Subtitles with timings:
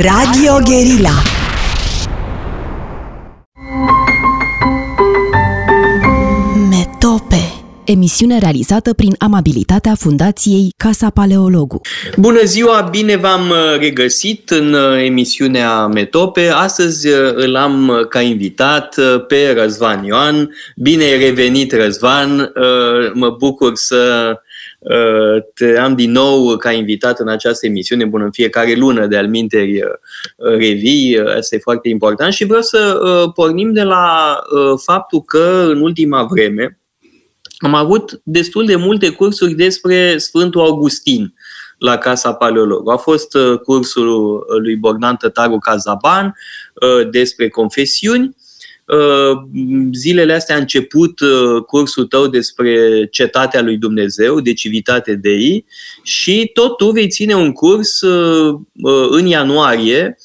[0.00, 1.10] Radio Guerilla
[6.70, 11.80] Metope Emisiune realizată prin amabilitatea Fundației Casa Paleologu.
[12.16, 16.48] Bună ziua, bine v-am uh, regăsit în uh, emisiunea Metope.
[16.48, 18.96] Astăzi uh, îl am ca invitat
[19.28, 20.54] pe Răzvan Ioan.
[20.76, 22.52] Bine ai revenit, Răzvan.
[23.12, 24.34] Mă bucur să
[25.54, 29.80] te am din nou ca invitat în această emisiune, bună în fiecare lună de alminteri
[30.36, 32.98] revii, asta e foarte important și vreau să
[33.34, 34.36] pornim de la
[34.84, 36.78] faptul că în ultima vreme
[37.58, 41.34] am avut destul de multe cursuri despre Sfântul Augustin
[41.78, 42.90] la Casa Paleolog.
[42.90, 46.34] A fost cursul lui Bogdan Tătaru Cazaban
[47.10, 48.41] despre confesiuni, Uh,
[49.92, 55.64] zilele astea a început uh, cursul tău despre cetatea lui Dumnezeu, de civitate Dei
[56.02, 58.58] și tot tu vei ține un curs uh,
[59.10, 60.16] în ianuarie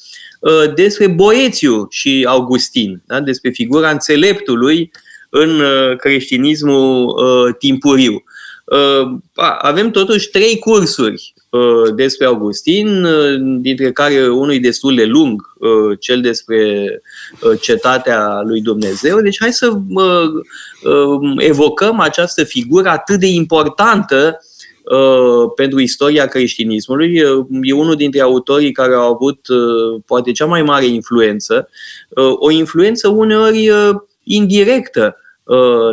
[0.74, 3.20] despre Boețiu și Augustin, da?
[3.20, 4.90] despre figura înțeleptului
[5.30, 5.62] în
[5.96, 7.14] creștinismul
[7.58, 8.24] timpuriu.
[9.60, 11.37] Avem totuși trei cursuri Uh,
[11.94, 17.00] despre Augustin, uh, dintre care unul e destul de lung, uh, cel despre
[17.60, 19.20] cetatea lui Dumnezeu.
[19.20, 19.72] Deci hai să
[21.36, 24.40] evocăm această figură atât de importantă
[25.56, 27.22] pentru istoria creștinismului.
[27.62, 29.40] E unul dintre autorii care au avut
[30.06, 31.68] poate cea mai mare influență,
[32.38, 33.70] o influență uneori
[34.22, 35.27] indirectă Uh,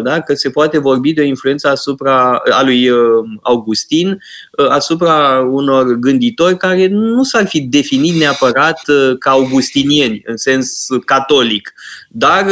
[0.04, 0.22] da?
[0.22, 3.00] că se poate vorbi de o influență asupra, a lui uh,
[3.42, 4.10] Augustin
[4.58, 8.82] uh, asupra unor gânditori care nu s-ar fi definit neapărat
[9.20, 11.74] ca augustinieni în sens catolic,
[12.10, 12.46] dar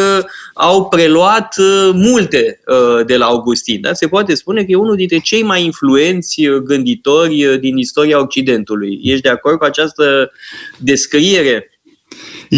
[0.53, 1.55] au preluat
[1.93, 2.59] multe
[3.05, 3.81] de la Augustin.
[3.81, 3.93] Da?
[3.93, 8.99] Se poate spune că e unul dintre cei mai influenți gânditori din istoria Occidentului.
[9.03, 10.31] Ești de acord cu această
[10.77, 11.72] descriere?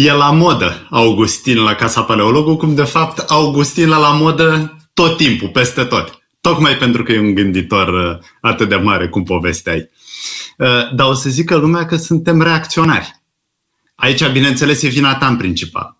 [0.04, 5.48] E la modă Augustin la Casa Paleologu, cum de fapt Augustin la modă tot timpul,
[5.48, 6.18] peste tot.
[6.40, 9.90] Tocmai pentru că e un gânditor uh, atât de mare cum povesteai.
[10.58, 13.20] Uh, dar o să zică lumea că suntem reacționari.
[13.94, 15.96] Aici, bineînțeles, e vina ta în principal.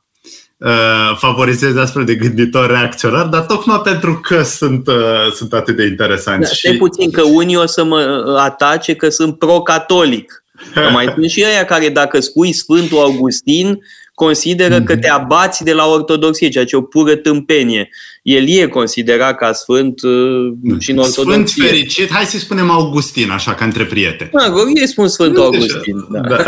[0.56, 4.88] Uh, favorizezi astfel de gânditori reacționari, dar tocmai pentru că sunt,
[5.34, 6.62] sunt atât de interesanți.
[6.62, 6.76] Da, și...
[6.76, 10.44] puțin că unii o să mă atace că sunt pro-catolic.
[10.74, 13.78] Că mai sunt și ăia care dacă spui Sfântul Augustin,
[14.16, 17.88] consideră că te abați de la ortodoxie, ceea ce e o pură tâmpenie.
[18.22, 21.46] El e considerat ca sfânt uh, și în ortodoxie.
[21.46, 24.30] Sfânt fericit, hai să spunem Augustin, așa, ca între prieteni.
[24.32, 24.44] Da,
[24.74, 26.06] eu spun Sfântul Augustin.
[26.10, 26.20] Da.
[26.20, 26.44] da.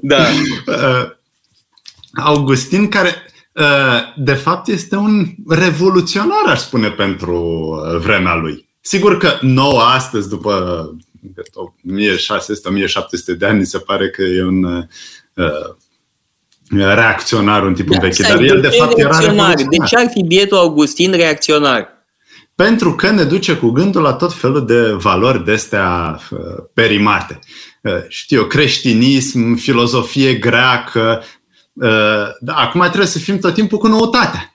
[0.16, 0.26] da.
[0.66, 1.10] Uh,
[2.12, 3.14] Augustin, care
[3.52, 3.64] uh,
[4.16, 7.70] de fapt este un revoluționar, aș spune, pentru
[8.02, 8.68] vremea lui.
[8.80, 10.84] Sigur că nouă astăzi, după
[11.28, 11.32] 1600-1700
[13.38, 14.84] de ani, se pare că e un uh,
[16.68, 19.54] reacționar, un tip da, învechit, dar el de fapt era reacționar.
[19.54, 21.88] De ce ar fi bietul Augustin reacționar?
[22.54, 26.38] Pentru că ne duce cu gândul la tot felul de valori de astea uh,
[26.74, 27.38] perimate.
[27.82, 31.22] Uh, știu, creștinism, filozofie greacă.
[31.72, 31.88] Uh,
[32.40, 34.49] da, acum trebuie să fim tot timpul cu noutatea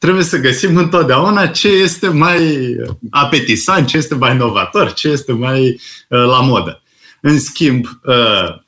[0.00, 2.76] trebuie să găsim întotdeauna ce este mai
[3.10, 5.68] apetisant, ce este mai inovator, ce este mai
[6.08, 6.82] uh, la modă.
[7.20, 8.60] În schimb, uh,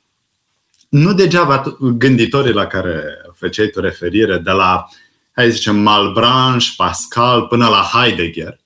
[0.89, 3.03] nu degeaba gânditorii la care
[3.35, 4.85] făceai tu referire, de la,
[5.31, 8.59] hai să zicem, Malbranche, Pascal, până la Heidegger,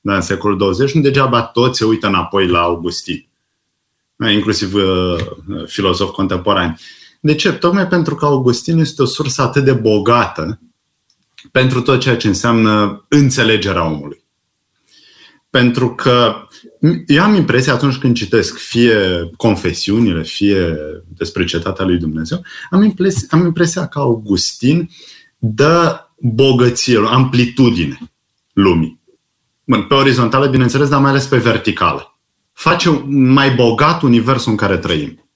[0.00, 3.28] da, în secolul 20, nu degeaba toți se uită înapoi la Augustin,
[4.16, 5.16] da, inclusiv uh,
[5.66, 6.80] filozofi contemporani.
[7.20, 7.52] De ce?
[7.52, 10.60] Tocmai pentru că Augustin este o sursă atât de bogată
[11.52, 14.24] pentru tot ceea ce înseamnă înțelegerea omului.
[15.50, 16.34] Pentru că
[17.06, 20.76] eu am impresia atunci când citesc fie confesiunile, fie
[21.08, 24.90] despre cetatea lui Dumnezeu, am impresia, am impresia că Augustin
[25.38, 27.98] dă bogăție, amplitudine
[28.52, 29.00] lumii.
[29.64, 32.18] Bun, pe orizontală, bineînțeles, dar mai ales pe verticală.
[32.52, 35.28] Face mai bogat universul în care trăim.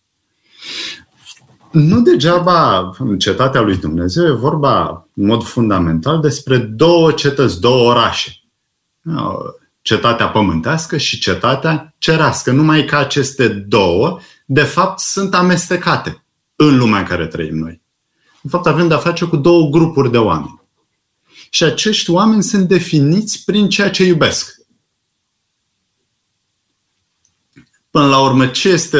[1.74, 7.90] Nu degeaba în cetatea lui Dumnezeu e vorba în mod fundamental despre două cetăți, două
[7.90, 8.30] orașe.
[9.82, 12.52] Cetatea pământească și cetatea cerească.
[12.52, 16.24] Numai că aceste două, de fapt, sunt amestecate
[16.56, 17.80] în lumea în care trăim noi.
[18.42, 20.60] De fapt, avem de-a face cu două grupuri de oameni.
[21.50, 24.54] Și acești oameni sunt definiți prin ceea ce iubesc.
[27.94, 28.98] Până la urmă, ce este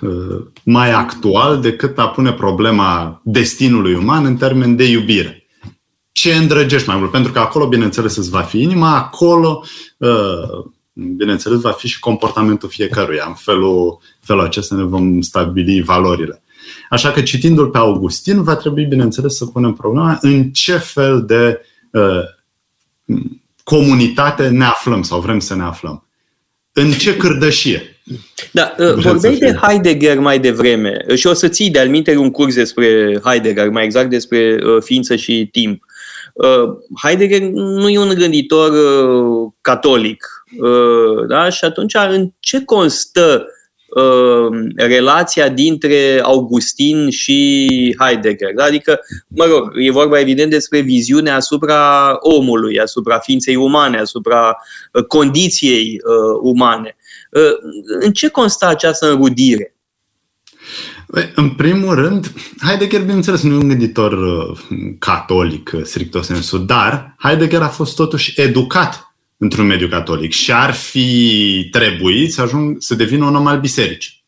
[0.00, 5.46] uh, mai actual decât a pune problema destinului uman în termen de iubire?
[6.12, 7.10] Ce îndrăgești mai mult?
[7.10, 9.64] Pentru că acolo, bineînțeles, îți va fi inima, acolo,
[9.96, 13.24] uh, bineînțeles, va fi și comportamentul fiecăruia.
[13.26, 16.42] În felul, felul acesta ne vom stabili valorile.
[16.90, 21.60] Așa că citindu-l pe Augustin, va trebui, bineînțeles, să punem problema în ce fel de
[21.90, 22.22] uh,
[23.64, 26.08] comunitate ne aflăm sau vrem să ne aflăm.
[26.72, 27.88] În ce cârdășie.
[28.52, 33.20] Da, uh, vorbeai de Heidegger mai devreme și o să ții de-al un curs despre
[33.24, 35.84] Heidegger, mai exact despre uh, ființă și timp.
[36.34, 40.26] Uh, Heidegger nu e un gânditor uh, catolic.
[40.58, 41.48] Uh, da?
[41.48, 43.46] Și atunci, în ce constă
[44.76, 48.52] relația dintre Augustin și Heidegger.
[48.54, 48.64] Da?
[48.64, 54.56] Adică, mă rog, e vorba evident despre viziunea asupra omului, asupra ființei umane, asupra
[55.08, 56.00] condiției
[56.42, 56.96] umane.
[58.00, 59.74] În ce constă această înrudire?
[61.34, 62.32] În primul rând,
[62.62, 64.58] Heidegger, bineînțeles, nu e un gânditor uh,
[64.98, 70.72] catolic, uh, stricto sensu, dar Heidegger a fost totuși educat într-un mediu catolic și ar
[70.72, 74.24] fi trebuit să ajung să devină un om al bisericii.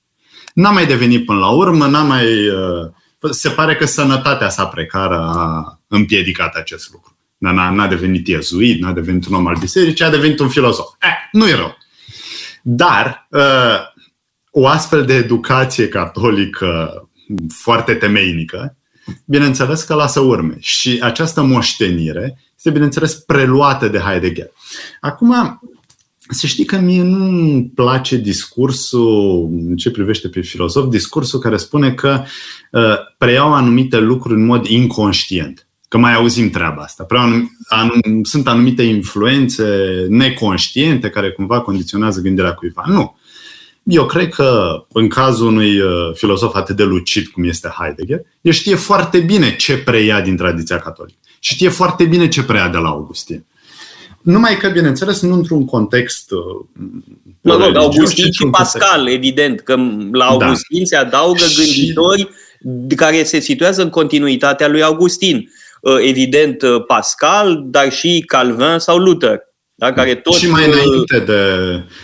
[0.54, 2.48] N-a mai devenit până la urmă, n-a mai...
[2.48, 7.16] Uh, se pare că sănătatea sa precară a împiedicat acest lucru.
[7.38, 10.86] N-a, n-a devenit iezuit, n-a devenit un om al bisericii, a devenit un filozof.
[11.00, 11.76] Eh, nu e rău.
[12.68, 13.28] Dar
[14.50, 17.08] o astfel de educație catolică
[17.48, 18.76] foarte temeinică,
[19.24, 20.56] bineînțeles că lasă urme.
[20.58, 24.50] Și această moștenire este, bineînțeles, preluată de Heidegger.
[25.00, 25.60] Acum,
[26.28, 31.92] să știi că mie nu place discursul, în ce privește pe filozof, discursul care spune
[31.92, 32.22] că
[32.70, 35.65] uh, preiau anumite lucruri în mod inconștient.
[35.88, 37.04] Că mai auzim treaba asta.
[37.04, 37.26] Preiau
[37.68, 39.64] anum, sunt anumite influențe
[40.08, 42.84] neconștiente care cumva condiționează gândirea cuiva.
[42.86, 43.18] Nu.
[43.82, 48.52] Eu cred că în cazul unui uh, filozof atât de lucid cum este Heidegger, el
[48.52, 52.76] știe foarte bine ce preia din tradiția catolică și știe foarte bine ce preia de
[52.76, 53.44] la Augustin.
[54.22, 56.84] Numai că, bineînțeles, nu într-un context uh,
[57.40, 59.16] Mă rog, Augustin și Pascal, context.
[59.16, 59.76] evident, că
[60.12, 60.24] la da.
[60.24, 60.84] Augustin da.
[60.84, 62.28] se adaugă gânditori
[62.88, 62.94] și...
[62.96, 65.50] care se situează în continuitatea lui Augustin.
[65.86, 69.38] Uh, evident, Pascal, dar și Calvin sau Luther.
[69.74, 69.92] Da?
[69.92, 70.34] Care tot...
[70.34, 71.42] Și mai înainte de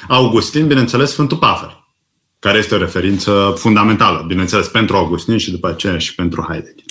[0.08, 1.84] Augustin, bineînțeles, Sfântul Pavel,
[2.38, 6.84] care este o referință fundamentală, bineînțeles, pentru Augustin și după aceea și pentru Heidegger.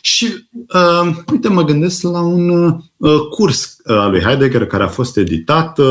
[0.00, 2.48] Și, uh, uite, mă gândesc la un
[2.96, 5.86] uh, curs uh, al lui Heidegger care a fost editat, uh,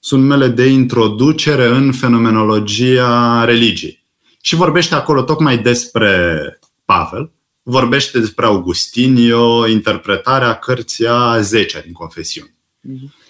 [0.00, 4.04] sunt mele de introducere în fenomenologia religiei.
[4.40, 6.40] Și vorbește acolo tocmai despre
[6.84, 7.30] Pavel,
[7.62, 12.54] vorbește despre Augustin, e o interpretare a cărții a 10 din confesiuni.
[12.88, 13.20] Mm-hmm.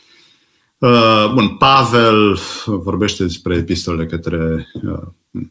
[0.78, 5.02] Uh, bun, Pavel vorbește despre epistolele către uh,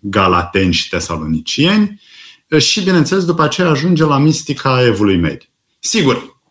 [0.02, 2.02] galateni și tesalonicieni
[2.50, 5.48] uh, și, bineînțeles, după aceea ajunge la mistica evului mediu.
[5.80, 6.42] Sigur,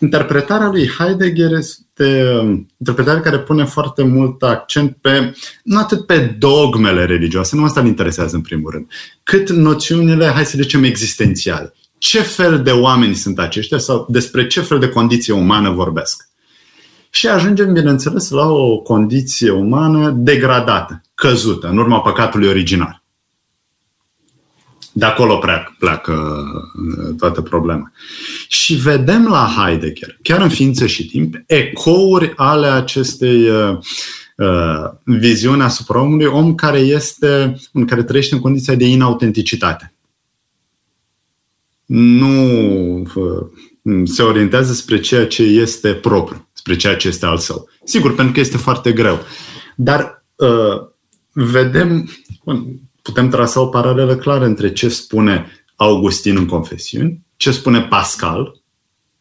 [0.00, 6.36] interpretarea lui Heidegger este um, interpretarea care pune foarte mult accent pe, nu atât pe
[6.38, 8.86] dogmele religioase, nu asta îl interesează în primul rând,
[9.22, 11.74] cât noțiunile, hai să zicem, existențiale.
[11.98, 16.30] Ce fel de oameni sunt aceștia sau despre ce fel de condiție umană vorbesc?
[17.10, 22.99] și ajungem, bineînțeles, la o condiție umană degradată, căzută, în urma păcatului original.
[24.92, 26.44] De acolo pleacă, pleacă
[26.98, 27.92] uh, toată problema.
[28.48, 33.78] Și vedem la Heidegger, chiar în ființă și timp, ecouri ale acestei uh,
[34.36, 39.94] uh, viziuni asupra omului, om care este, în care trăiește în condiția de inautenticitate.
[41.86, 47.68] Nu uh, se orientează spre ceea ce este propriu spre ceea ce este al său.
[47.84, 49.18] Sigur, pentru că este foarte greu.
[49.76, 50.86] Dar uh,
[51.32, 52.10] vedem,
[53.02, 58.60] putem trasa o paralelă clară între ce spune Augustin în Confesiuni, ce spune Pascal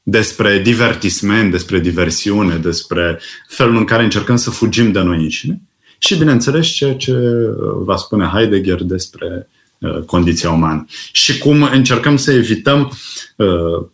[0.03, 5.61] despre divertisment, despre diversiune, despre felul în care încercăm să fugim de noi înșine
[5.99, 10.85] și, bineînțeles, ceea ce uh, va spune Heidegger despre uh, condiția umană.
[11.11, 12.91] Și cum încercăm să evităm
[13.35, 13.85] uh,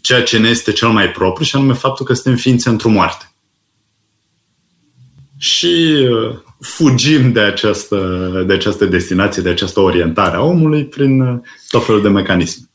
[0.00, 3.31] ceea ce ne este cel mai propriu și anume faptul că suntem ființe într-o moarte.
[5.42, 7.98] Și uh, fugim de această,
[8.46, 12.66] de această destinație, de această orientare a omului prin uh, tot felul de mecanisme.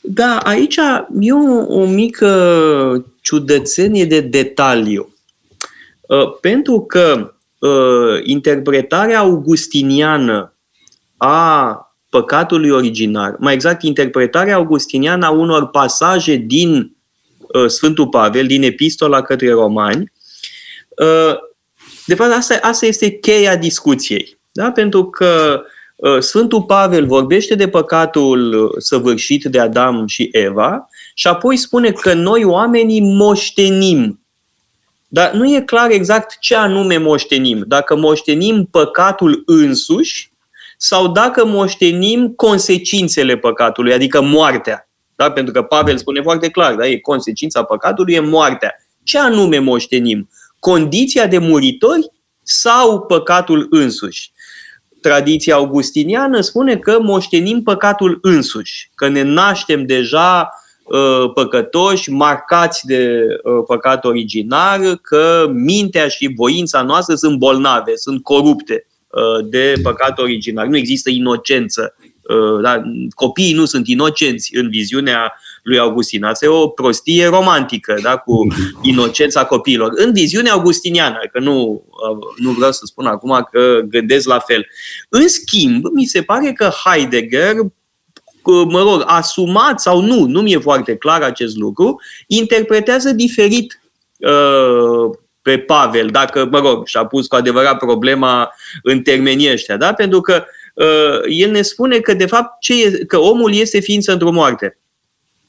[0.00, 0.76] Da, aici
[1.20, 5.14] e o, o mică ciudățenie de detaliu.
[6.00, 7.34] Uh, pentru că
[8.22, 10.52] interpretarea augustiniană
[11.16, 16.96] a păcatului originar, mai exact interpretarea augustiniană a unor pasaje din
[17.38, 20.12] uh, Sfântul Pavel, din Epistola către Romani.
[22.06, 24.38] Uh, de fapt, asta, asta este cheia discuției.
[24.52, 24.70] Da?
[24.70, 25.62] Pentru că
[25.96, 31.90] uh, Sfântul Pavel vorbește de păcatul uh, săvârșit de Adam și Eva și apoi spune
[31.90, 34.20] că noi oamenii moștenim.
[35.08, 37.64] Dar nu e clar exact ce anume moștenim.
[37.66, 40.30] Dacă moștenim păcatul însuși
[40.76, 44.88] sau dacă moștenim consecințele păcatului, adică moartea.
[45.14, 45.30] Da?
[45.30, 46.86] Pentru că Pavel spune foarte clar, da?
[46.86, 48.74] e consecința păcatului e moartea.
[49.02, 50.28] Ce anume moștenim?
[50.58, 52.10] Condiția de muritori
[52.42, 54.32] sau păcatul însuși?
[55.00, 60.50] Tradiția augustiniană spune că moștenim păcatul însuși, că ne naștem deja
[60.84, 68.22] uh, păcătoși, marcați de uh, păcat originar, că mintea și voința noastră sunt bolnave, sunt
[68.22, 70.66] corupte uh, de păcat originar.
[70.66, 71.94] Nu există inocență
[72.28, 72.82] Uh, da,
[73.14, 76.24] copiii nu sunt inocenți în viziunea lui Augustin.
[76.24, 78.46] Asta e o prostie romantică, da, cu
[78.82, 79.92] inocența copiilor.
[79.94, 84.66] În viziunea augustiniană, că nu, uh, nu vreau să spun acum că gândesc la fel.
[85.08, 87.54] În schimb, mi se pare că Heidegger
[88.68, 93.80] mă rog, asumat sau nu, nu mi-e foarte clar acest lucru, interpretează diferit
[94.18, 99.92] uh, pe Pavel, dacă, mă rog, și-a pus cu adevărat problema în termenii ăștia, da?
[99.92, 100.44] pentru că
[100.76, 104.78] Uh, el ne spune că, de fapt, ce e, că omul este ființă într-o moarte.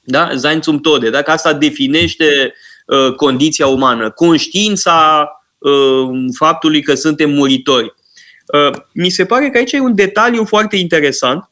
[0.09, 0.29] Da?
[0.35, 1.09] Sein zum Tode.
[1.09, 2.53] Dacă asta definește
[2.85, 7.93] uh, condiția umană, conștiința uh, faptului că suntem muritori.
[8.53, 11.49] Uh, mi se pare că aici e un detaliu foarte interesant,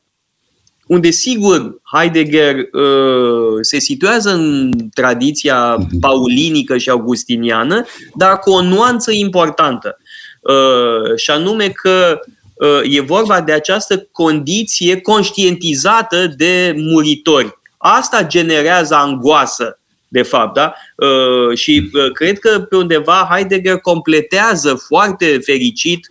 [0.87, 5.99] unde, sigur, Heidegger uh, se situează în tradiția mhm.
[5.99, 7.85] paulinică și augustiniană,
[8.15, 9.97] dar cu o nuanță importantă.
[10.41, 12.19] Uh, și anume că
[12.55, 17.57] Uh, e vorba de această condiție conștientizată de muritori.
[17.87, 20.73] Asta generează angoasă, de fapt, da?
[20.95, 26.07] Uh, și uh, cred că pe undeva Heidegger completează foarte fericit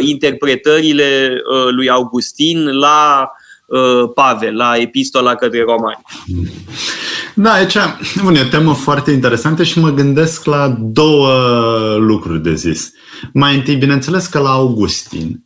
[0.00, 3.30] interpretările lui Augustin la
[4.14, 6.02] Pavel, la epistola către romani.
[7.34, 7.76] Da, aici
[8.22, 11.32] bun, e o temă foarte interesantă și mă gândesc la două
[11.98, 12.92] lucruri de zis.
[13.32, 15.44] Mai întâi, bineînțeles că la Augustin,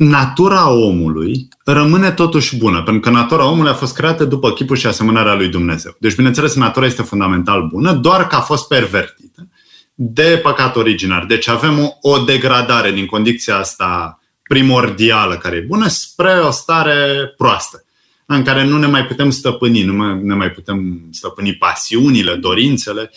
[0.00, 4.86] natura omului rămâne totuși bună, pentru că natura omului a fost creată după chipul și
[4.86, 5.96] asemănarea lui Dumnezeu.
[5.98, 9.48] Deci, bineînțeles, natura este fundamental bună, doar că a fost pervertită
[9.94, 11.24] de păcat originar.
[11.24, 17.32] Deci avem o, o degradare din condiția asta primordială care e bună spre o stare
[17.36, 17.84] proastă,
[18.26, 23.10] în care nu ne mai putem stăpâni, nu ne mai putem stăpâni pasiunile, dorințele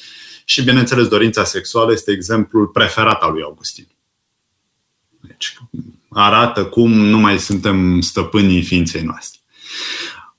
[0.45, 3.87] și, bineînțeles, dorința sexuală este exemplul preferat al lui Augustin.
[5.21, 5.57] Deci,
[6.13, 9.39] arată cum nu mai suntem stăpânii ființei noastre.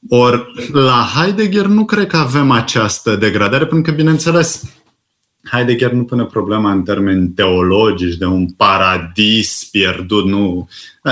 [0.09, 4.63] Or, la Heidegger nu cred că avem această degradare, pentru că, bineînțeles,
[5.51, 10.69] Heidegger nu pune problema în termeni teologici de un paradis pierdut, nu.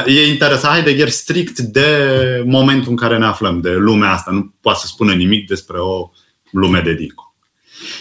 [0.07, 2.09] E interesant Heidegger strict de
[2.47, 4.31] momentul în care ne aflăm, de lumea asta.
[4.31, 6.11] Nu poate să spună nimic despre o
[6.51, 7.35] lume de dincolo.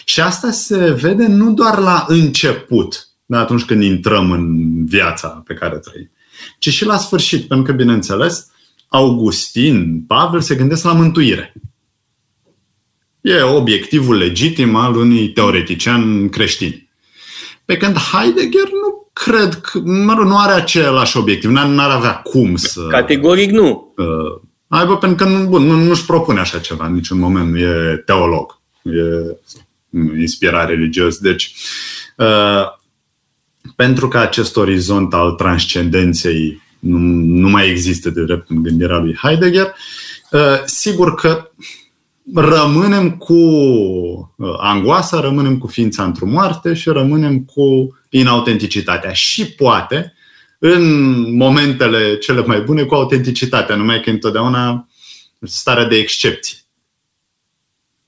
[0.05, 5.77] Și asta se vede nu doar la început, atunci când intrăm în viața pe care
[5.77, 6.11] trăim,
[6.59, 8.47] ci și la sfârșit, pentru că, bineînțeles,
[8.87, 11.53] Augustin, Pavel se gândesc la mântuire.
[13.21, 16.89] E obiectivul legitim al unui teoretician creștin.
[17.65, 22.55] Pe când Heidegger nu cred că, mă rog, nu are același obiectiv, n-ar avea cum
[22.55, 22.87] să...
[22.87, 23.93] Categoric nu.
[23.97, 28.03] Uh, aibă, pentru că bun, nu, nu-și propune așa ceva în niciun moment, nu e
[28.05, 29.37] teolog, e
[30.19, 31.17] inspirat religios.
[31.17, 31.55] Deci,
[32.17, 32.79] uh,
[33.75, 36.97] pentru că acest orizont al transcendenței nu,
[37.39, 39.73] nu mai există de drept în gândirea lui Heidegger,
[40.31, 41.51] uh, sigur că
[42.33, 49.13] rămânem cu uh, angoasa, rămânem cu ființa într-o moarte și rămânem cu inautenticitatea.
[49.13, 50.13] Și poate,
[50.59, 54.87] în momentele cele mai bune, cu autenticitatea, numai că întotdeauna
[55.41, 56.57] starea de excepție.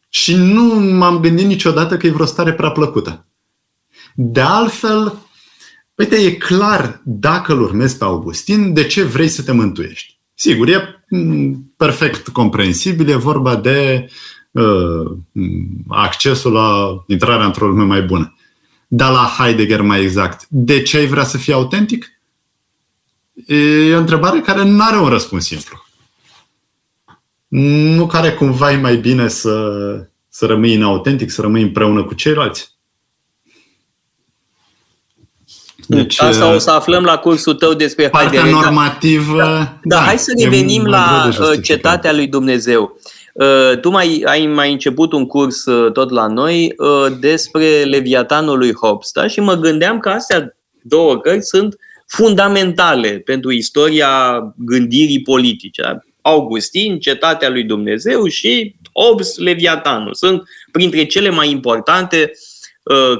[0.09, 0.63] Și nu
[0.97, 3.25] m-am gândit niciodată că e vreo stare prea plăcută.
[4.15, 5.17] De altfel,
[5.95, 10.17] Uite, e clar, dacă îl urmezi pe Augustin, de ce vrei să te mântuiești.
[10.33, 14.09] Sigur, e mm, perfect comprensibil, e vorba de
[14.51, 15.11] uh,
[15.87, 18.35] accesul la intrarea într-o lume mai bună.
[18.87, 22.11] Dar la Heidegger mai exact, de ce ai vrea să fii autentic?
[23.47, 25.85] E o întrebare care nu are un răspuns simplu.
[27.47, 32.72] Nu care cumva e mai bine să, să rămâi inautentic, să rămâi împreună cu ceilalți?
[35.87, 38.63] Deci, Asta o uh, să aflăm la cursul tău despre partea Heidegger.
[38.63, 39.37] normativă.
[39.37, 42.97] Da, da, da, hai să revenim la uh, cetatea lui Dumnezeu.
[43.33, 45.63] Uh, tu mai ai mai început un curs
[45.93, 46.75] tot la noi
[47.19, 49.27] despre Leviatanul lui Hobbes, da?
[49.27, 55.81] Și mă gândeam că astea două cărți sunt fundamentale pentru istoria gândirii politice.
[55.81, 55.97] Da?
[56.21, 60.13] Augustin, Cetatea lui Dumnezeu și Hobbes, Leviatanul.
[60.13, 62.52] Sunt printre cele mai importante uh, Uh,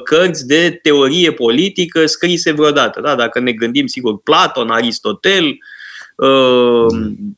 [0.04, 3.02] cărți de teorie politică scrise vreodată.
[3.02, 3.16] Da?
[3.16, 5.58] Dacă ne gândim, sigur, Platon, Aristotel,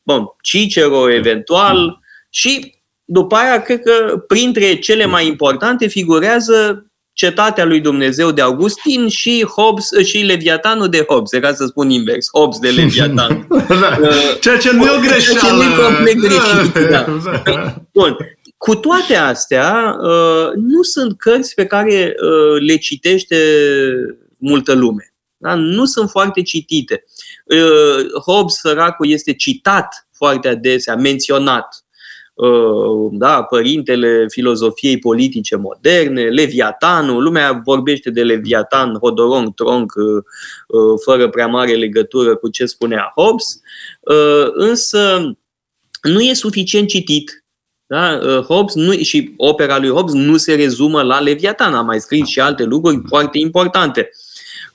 [0.02, 1.98] bun, Cicero eventual
[2.30, 9.08] și după aia, cred că printre cele mai importante figurează Cetatea lui Dumnezeu de Augustin
[9.08, 13.46] și Hobbes și Leviatanul de Hobbes, ca să spun invers, Hobbes de Leviatan.
[13.68, 13.98] da.
[14.40, 15.38] Ceea ce nu e o greșeală.
[15.38, 16.90] Ceea ce nu e complet greșit.
[16.90, 17.04] Da.
[17.92, 18.16] Bun.
[18.66, 23.36] Cu toate astea, uh, nu sunt cărți pe care uh, le citește
[24.36, 25.14] multă lume.
[25.36, 25.54] Da?
[25.54, 27.04] Nu sunt foarte citite.
[27.44, 31.86] Uh, Hobbes, săracul, este citat foarte adesea, menționat
[32.36, 40.22] Uh, da, părintele filozofiei politice moderne, Leviatanul, lumea vorbește de Leviatan, Hodorong, Tronc, uh,
[40.68, 43.60] uh, fără prea mare legătură cu ce spunea Hobbes,
[44.52, 45.32] însă
[46.02, 47.45] nu e suficient citit.
[47.86, 48.18] Da?
[48.48, 52.40] Hobbes nu, și opera lui Hobbes nu se rezumă la Leviatan, a mai scris și
[52.40, 54.10] alte lucruri foarte importante.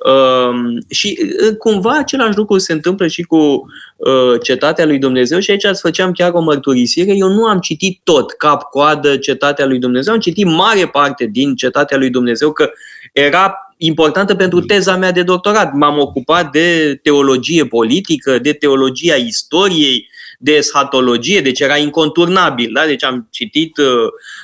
[0.05, 5.51] Uh, și uh, cumva același lucru se întâmplă și cu uh, Cetatea lui Dumnezeu și
[5.51, 7.15] aici îți făceam chiar o mărturisire.
[7.15, 11.97] Eu nu am citit tot cap-coadă Cetatea lui Dumnezeu, am citit mare parte din Cetatea
[11.97, 12.69] lui Dumnezeu, că
[13.13, 15.73] era importantă pentru teza mea de doctorat.
[15.73, 20.09] M-am ocupat de teologie politică, de teologia istoriei,
[20.43, 22.71] de eschatologie, deci era inconturnabil.
[22.73, 22.85] Da?
[22.85, 23.85] Deci am citit uh,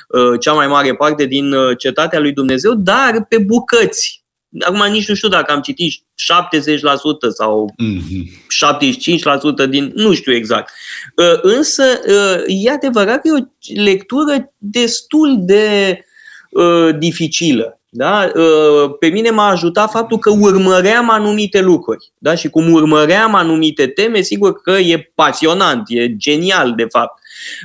[0.08, 4.24] uh, cea mai mare parte din uh, Cetatea lui Dumnezeu, dar pe bucăți.
[4.60, 6.02] Acum nici nu știu dacă am citit 70%
[7.28, 9.66] sau mm-hmm.
[9.66, 9.92] 75% din...
[9.94, 10.72] Nu știu exact.
[11.16, 15.98] Uh, însă, uh, e adevărat că e o lectură destul de
[16.50, 17.72] uh, dificilă.
[17.90, 18.30] Da?
[18.98, 22.12] Pe mine m-a ajutat faptul că urmăream anumite lucruri.
[22.18, 22.34] Da?
[22.34, 27.18] Și cum urmăream anumite teme, sigur că e pasionant, e genial, de fapt.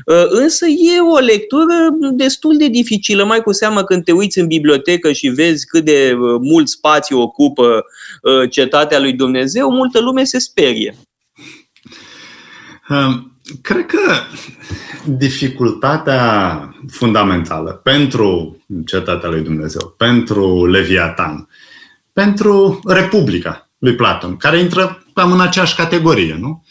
[0.05, 1.73] Uh, însă e o lectură
[2.11, 6.17] destul de dificilă, mai cu seamă când te uiți în bibliotecă și vezi cât de
[6.19, 7.85] uh, mult spațiu ocupă
[8.21, 10.95] uh, cetatea lui Dumnezeu, multă lume se sperie.
[12.89, 14.13] Um, cred că
[15.05, 21.49] dificultatea fundamentală pentru cetatea lui Dumnezeu, pentru Leviatan,
[22.13, 26.65] pentru Republica lui Platon, care intră cam în aceeași categorie, nu?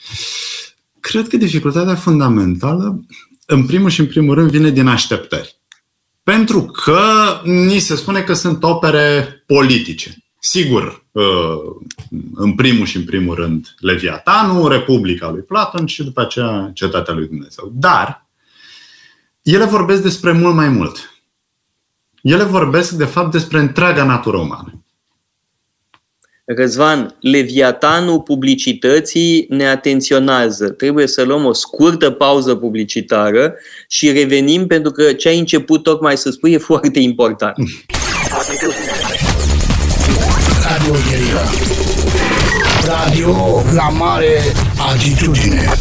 [1.01, 3.05] Cred că dificultatea fundamentală,
[3.47, 5.57] în primul și în primul rând, vine din așteptări.
[6.23, 7.01] Pentru că
[7.45, 10.17] ni se spune că sunt opere politice.
[10.39, 11.25] Sigur, uh,
[12.35, 17.27] în primul și în primul rând, Leviatanul, Republica lui Platon și după aceea Cetatea lui
[17.27, 17.73] Dumnezeu.
[17.75, 18.27] Dar
[19.43, 21.12] ele vorbesc despre mult mai mult.
[22.23, 24.85] Ele vorbesc, de fapt, despre întreaga natură umană.
[26.45, 30.69] Răzvan, leviatanul publicității ne atenționează.
[30.69, 33.55] Trebuie să luăm o scurtă pauză publicitară
[33.89, 37.57] și revenim pentru că ce ai început tocmai să spui e foarte important.
[40.69, 40.95] Radio
[42.87, 44.39] Radio la mare
[44.79, 45.73] altitudine.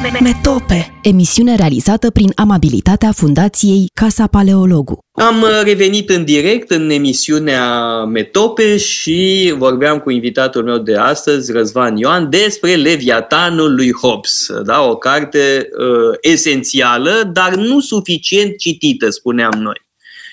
[0.00, 4.98] Metope, emisiune realizată prin amabilitatea Fundației Casa Paleologu.
[5.12, 11.52] Am uh, revenit în direct în emisiunea Metope și vorbeam cu invitatul meu de astăzi,
[11.52, 14.46] Răzvan Ioan, despre Leviatanul lui Hobbes.
[14.64, 14.82] Da?
[14.82, 19.86] O carte uh, esențială, dar nu suficient citită, spuneam noi.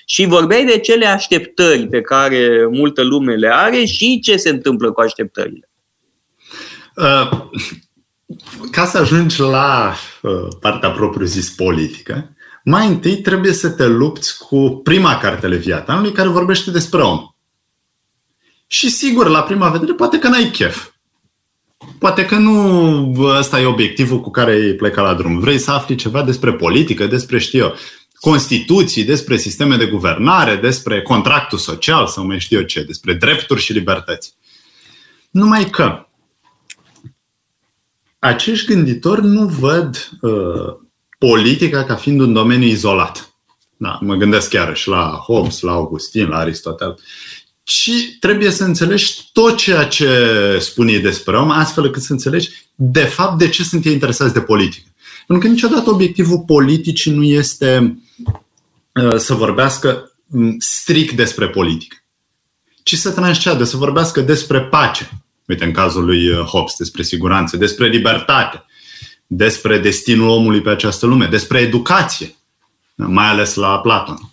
[0.04, 4.92] Și vorbeai de cele așteptări pe care multă lume le are și ce se întâmplă
[4.92, 5.70] cu așteptările.
[6.96, 7.30] Uh,
[8.70, 14.80] ca să ajungi la uh, partea propriu-zis politică, mai întâi trebuie să te lupți cu
[14.84, 17.26] prima carte Leviatanului care vorbește despre om.
[18.66, 20.88] Și sigur, la prima vedere, poate că n-ai chef.
[21.98, 25.38] Poate că nu ăsta e obiectivul cu care ai plecat la drum.
[25.38, 27.74] Vrei să afli ceva despre politică, despre, știu eu,
[28.20, 33.60] Constituții, despre sisteme de guvernare, despre contractul social sau mai știu eu ce, despre drepturi
[33.60, 34.34] și libertăți.
[35.30, 36.07] Numai că
[38.18, 40.76] acești gânditori nu văd uh,
[41.18, 43.32] politica ca fiind un domeniu izolat.
[43.76, 46.98] Da, mă gândesc chiar și la Hobbes, la Augustin, la Aristotel.
[47.62, 50.08] Și trebuie să înțelegi tot ceea ce
[50.60, 54.32] spun ei despre om, astfel încât să înțelegi de fapt de ce sunt ei interesați
[54.32, 54.88] de politică.
[55.26, 57.98] Pentru că niciodată obiectivul politicii nu este
[59.02, 61.96] uh, să vorbească mm, strict despre politică,
[62.82, 65.17] ci să transceadă, să vorbească despre pace,
[65.48, 68.64] Uite, în cazul lui uh, Hobbes, despre siguranță, despre libertate,
[69.26, 72.34] despre destinul omului pe această lume, despre educație,
[72.94, 74.32] mai ales la Platon.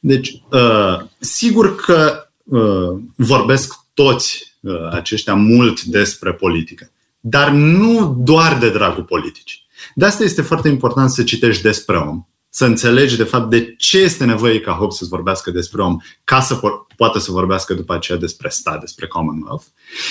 [0.00, 4.54] Deci, uh, sigur că uh, vorbesc toți
[4.90, 6.90] aceștia mult despre politică,
[7.20, 9.66] dar nu doar de dragul politicii.
[9.94, 13.98] De asta este foarte important să citești despre om, să înțelegi de fapt de ce
[13.98, 17.94] este nevoie ca Hobbes să vorbească despre om, ca să po- poată să vorbească după
[17.94, 19.64] aceea despre stat, despre Commonwealth,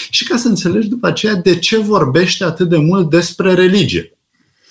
[0.09, 4.17] și ca să înțelegi după aceea de ce vorbește atât de mult despre religie,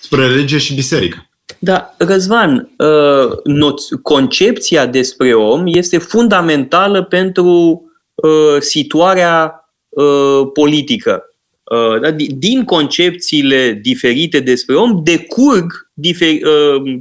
[0.00, 1.28] despre religie și biserică.
[1.58, 7.82] Da, Răzvan, uh, concepția despre om este fundamentală pentru
[8.14, 11.22] uh, situarea uh, politică.
[12.00, 15.83] Da, din concepțiile diferite despre om decurg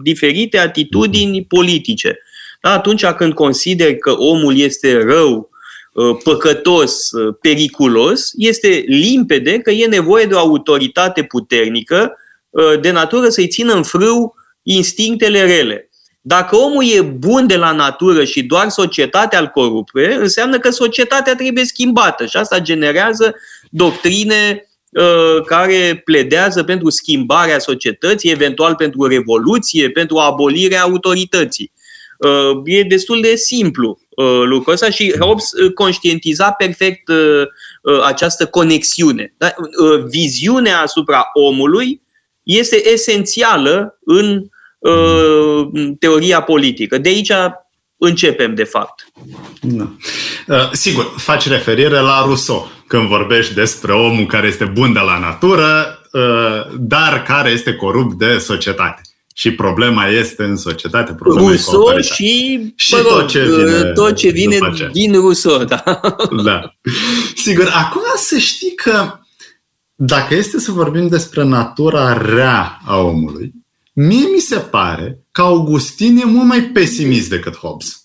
[0.04, 2.20] diferite atitudini politice.
[2.62, 5.50] Da, atunci când consider că omul este rău,
[6.24, 7.10] păcătos,
[7.42, 12.18] periculos, este limpede că e nevoie de o autoritate puternică
[12.82, 15.90] de natură să-i țină în frâu instinctele rele.
[16.22, 21.36] Dacă omul e bun de la natură și doar societatea îl corupe, înseamnă că societatea
[21.36, 23.36] trebuie schimbată și asta generează
[23.70, 24.73] doctrine uh,
[25.46, 31.72] care pledează pentru schimbarea societății, eventual pentru revoluție, pentru abolirea autorității.
[32.18, 37.12] Uh, e destul de simplu uh, lucrul ăsta și Hobbes conștientiza perfect
[38.04, 39.34] această conexiune.
[39.38, 39.54] Da?
[40.08, 42.02] Viziunea asupra omului
[42.44, 44.46] este esențială în
[44.80, 45.68] uh,
[46.00, 46.98] teoria politică.
[46.98, 47.32] De aici
[48.06, 49.06] începem, de fapt.
[49.62, 49.90] Da.
[50.48, 55.20] Uh, sigur, faci referire la Rousseau când vorbești despre omul care este bun de la
[55.20, 59.02] natură, uh, dar care este corupt de societate.
[59.36, 61.14] Și problema este în societate.
[61.14, 64.58] Problema Rousseau și, și rog, tot ce vine, tot ce vine
[64.92, 65.64] din Rousseau.
[65.64, 65.84] Da.
[66.46, 66.76] da.
[67.36, 69.20] Sigur, acum să știi că
[69.96, 73.54] dacă este să vorbim despre natura rea a omului,
[73.94, 78.04] mie mi se pare că Augustin e mult mai pesimist decât Hobbes.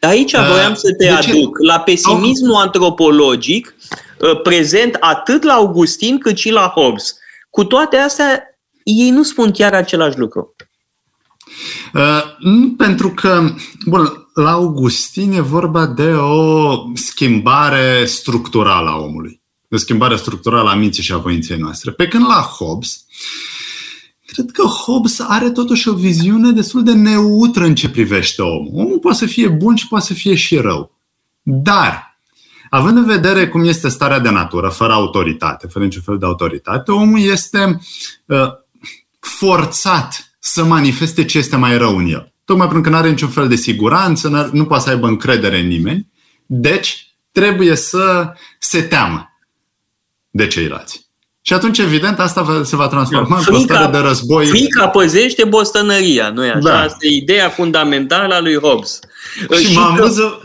[0.00, 1.58] Aici uh, voiam să te aduc.
[1.58, 3.74] La pesimismul antropologic,
[4.20, 7.14] uh, prezent atât la Augustin cât și la Hobbes.
[7.50, 8.42] Cu toate astea,
[8.84, 10.54] ei nu spun chiar același lucru.
[11.94, 12.22] Uh,
[12.76, 13.54] pentru că,
[13.86, 20.74] bun, la Augustin e vorba de o schimbare structurală a omului de schimbare structurală a
[20.74, 21.90] minții și a voinței noastre.
[21.90, 23.04] Pe când la Hobbes,
[24.32, 28.70] cred că Hobbes are totuși o viziune destul de neutră în ce privește omul.
[28.74, 30.98] Omul poate să fie bun și poate să fie și rău.
[31.42, 32.18] Dar,
[32.70, 36.92] având în vedere cum este starea de natură, fără autoritate, fără niciun fel de autoritate,
[36.92, 37.80] omul este
[38.26, 38.48] uh,
[39.20, 42.32] forțat să manifeste ce este mai rău în el.
[42.44, 45.66] Tocmai pentru că nu are niciun fel de siguranță, nu poate să aibă încredere în
[45.66, 46.08] nimeni,
[46.46, 49.28] deci trebuie să se teamă
[50.30, 51.09] de ceilalți.
[51.42, 54.46] Și atunci, evident, asta se va transforma în o stare de război.
[54.46, 56.58] Frica păzește bostănăria, nu e așa?
[56.58, 56.80] Da.
[56.80, 58.98] Asta e ideea fundamentală a lui Hobbes.
[59.56, 60.42] Și, și mă amuză...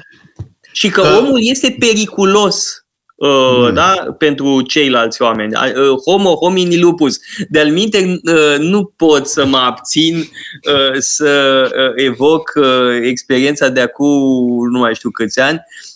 [0.71, 5.53] Și că uh, omul este periculos uh, da, pentru ceilalți oameni.
[5.53, 7.17] Uh, homo homini lupus.
[7.49, 13.81] De-al minte, uh, nu pot să mă abțin uh, să uh, evoc uh, experiența de
[13.81, 15.94] acum nu mai știu câți ani, Uh,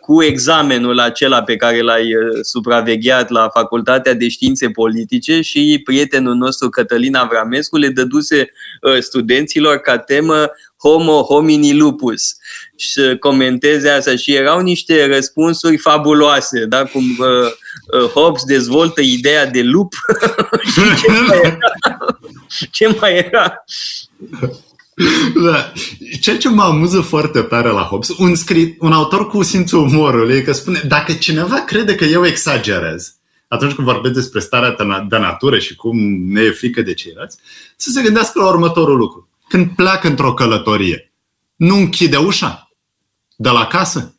[0.00, 6.34] cu examenul acela pe care l-ai uh, supravegheat la Facultatea de Științe Politice și prietenul
[6.34, 12.36] nostru Cătălin Avramescu le dăduse uh, studenților ca temă Homo homini lupus
[12.76, 16.84] și comenteze asta și erau niște răspunsuri fabuloase, da?
[16.84, 19.92] cum uh, Hobbes dezvoltă ideea de lup
[20.72, 21.58] și ce mai era?
[22.70, 23.64] ce mai era?
[25.44, 25.72] Da.
[26.20, 30.42] Ceea ce mă amuză foarte tare la Hobbes, un, scrit, un autor cu simțul umorului,
[30.42, 33.14] că spune, dacă cineva crede că eu exagerez,
[33.48, 34.76] atunci când vorbesc despre starea
[35.08, 37.38] de natură și cum ne e frică de ceilalți,
[37.76, 39.28] să se gândească la următorul lucru.
[39.48, 41.12] Când pleacă într-o călătorie,
[41.56, 42.70] nu închide ușa
[43.36, 44.14] de la casă?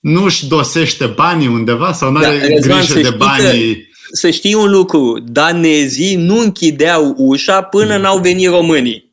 [0.00, 3.74] Nu își dosește banii undeva sau nu are da, grijă de banii?
[3.74, 3.80] Că,
[4.12, 8.02] să știi un lucru, danezii nu închideau ușa până mm.
[8.02, 9.09] n-au venit românii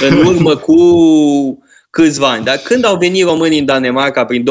[0.00, 0.78] în urmă cu
[1.90, 2.44] câțiva ani.
[2.44, 4.44] Dar când au venit românii în Danemarca prin 2007-2008,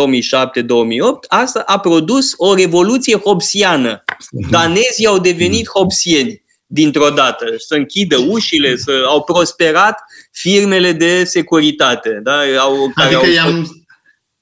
[1.28, 4.04] asta a produs o revoluție hobsiană.
[4.50, 10.00] Danezii au devenit hobsieni dintr-o dată, să închidă ușile, să au prosperat
[10.32, 12.20] firmele de securitate.
[12.24, 12.40] Da?
[12.60, 13.34] Au, care adică au...
[13.34, 13.86] i-am,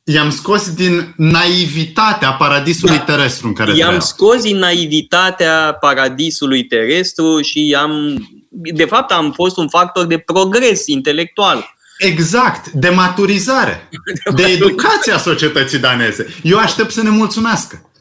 [0.03, 3.03] i-am scos din naivitatea paradisului da.
[3.03, 3.99] terestru în care I-am trăiau.
[3.99, 10.87] scos din naivitatea paradisului terestru și i-am de fapt am fost un factor de progres
[10.87, 11.75] intelectual.
[11.97, 13.89] Exact, de maturizare,
[14.35, 16.27] de educație a societății daneze.
[16.43, 17.91] Eu aștept să ne mulțumească.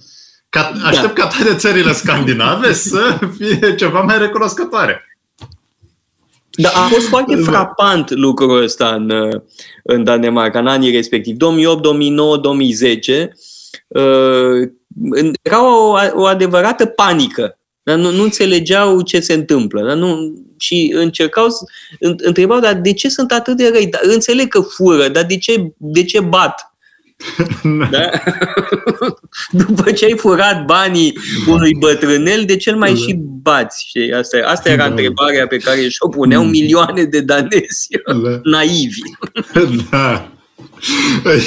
[0.49, 0.89] Ca, da.
[0.89, 1.23] aștept da.
[1.23, 5.05] ca toate țările scandinave să fie ceva mai recunoscătoare.
[6.51, 9.13] Da, a fost foarte frapant lucrul ăsta în,
[9.83, 11.37] în Danemarca, în anii respectivi.
[11.37, 13.33] 2008, 2009, 2010.
[15.43, 19.83] Era o, o adevărată panică dar nu, nu înțelegeau ce se întâmplă.
[19.87, 21.47] Dar nu, și încercau,
[22.16, 23.87] întrebau, dar de ce sunt atât de răi?
[23.87, 26.64] Dar, înțeleg că fură, dar de ce, de ce bat?
[27.90, 28.11] Da?
[29.66, 32.99] După ce ai furat banii unui bătrânel, de ce mai da.
[32.99, 33.87] și bați?
[33.88, 34.88] Și asta, asta era da.
[34.88, 36.51] întrebarea pe care și-o puneau mm.
[36.51, 37.88] milioane de danezi
[38.25, 38.40] da.
[38.43, 39.01] naivi.
[39.90, 40.33] Da.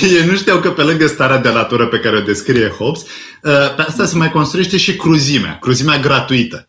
[0.02, 3.08] Ei nu știau că pe lângă starea de natură pe care o descrie Hobbes, uh,
[3.50, 6.68] pe asta se mai construiește și cruzimea, cruzimea gratuită,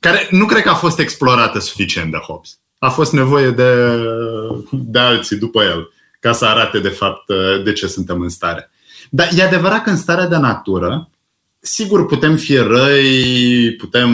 [0.00, 2.58] care nu cred că a fost explorată suficient de Hobbes.
[2.78, 3.96] A fost nevoie de,
[4.70, 8.70] de alții după el ca să arate de fapt uh, de ce suntem în stare.
[9.10, 11.10] Dar e adevărat că în starea de natură,
[11.60, 14.10] sigur putem fi răi, putem.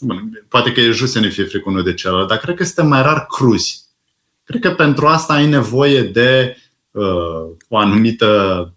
[0.00, 2.64] Bun, poate că e just să ne fie frică unul de celălalt, dar cred că
[2.64, 3.84] suntem mai rar cruzi.
[4.44, 6.56] Cred că pentru asta ai nevoie de
[6.90, 8.72] uh, o anumită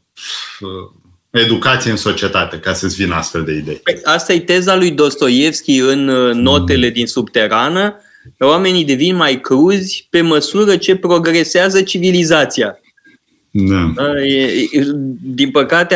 [0.60, 1.04] uh,
[1.40, 3.76] educație în societate ca să-ți vină astfel de idei.
[3.84, 7.96] Păi, asta e teza lui Dostoevski în uh, notele din Subterană,
[8.40, 12.80] oamenii devin mai cruzi pe măsură ce progresează civilizația.
[13.52, 13.92] Da.
[13.96, 14.70] da e,
[15.22, 15.96] din păcate,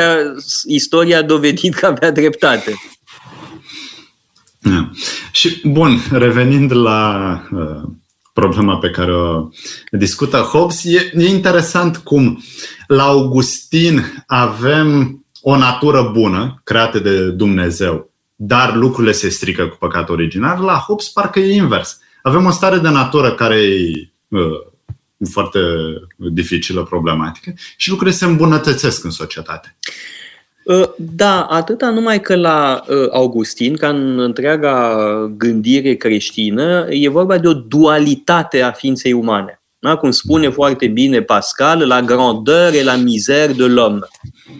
[0.67, 2.73] istoria a dovedit că avea dreptate.
[4.59, 4.89] Da.
[5.31, 7.89] Și, bun, revenind la uh,
[8.33, 9.47] problema pe care o
[9.91, 12.43] discută Hobbes, e, e interesant cum
[12.87, 20.09] la Augustin avem o natură bună, creată de Dumnezeu, dar lucrurile se strică cu păcat
[20.09, 20.63] original.
[20.63, 21.99] La Hobbes parcă e invers.
[22.21, 24.41] Avem o stare de natură care e uh,
[25.31, 25.59] foarte
[26.15, 29.77] dificilă, problematică și lucrurile se îmbunătățesc în societate.
[30.65, 34.95] Uh, da, atâta numai că la uh, Augustin, ca în întreaga
[35.37, 39.58] gândire creștină, e vorba de o dualitate a ființei umane.
[39.79, 39.95] Da?
[39.95, 43.99] Cum spune foarte bine Pascal, la grandeur et la misère de l'homme.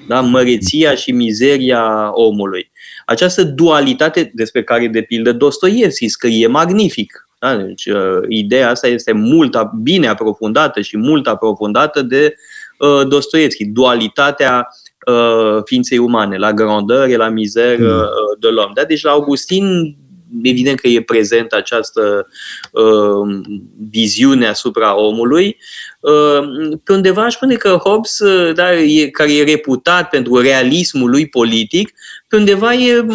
[0.08, 0.22] Da?
[0.22, 2.72] Măreția și mizeria omului.
[3.06, 7.56] Această dualitate despre care, de pildă, Dostoevski scrie magnific da?
[7.56, 12.36] Deci, uh, ideea asta este mult bine aprofundată și mult aprofundată de
[12.80, 13.66] uh, Dostoevski.
[13.66, 14.68] Dualitatea
[15.08, 18.00] uh, ființei umane, la grandeur, la mizeră mm.
[18.00, 18.74] uh, de l'homme.
[18.74, 18.84] Da?
[18.84, 19.96] Deci la Augustin
[20.44, 22.28] evident că e prezent această
[22.72, 23.42] uh,
[23.90, 25.58] viziune asupra omului.
[26.00, 31.10] Uh, pe undeva aș spune că Hobbes, uh, da, e, care e reputat pentru realismul
[31.10, 31.94] lui politic,
[32.28, 33.06] pe undeva e,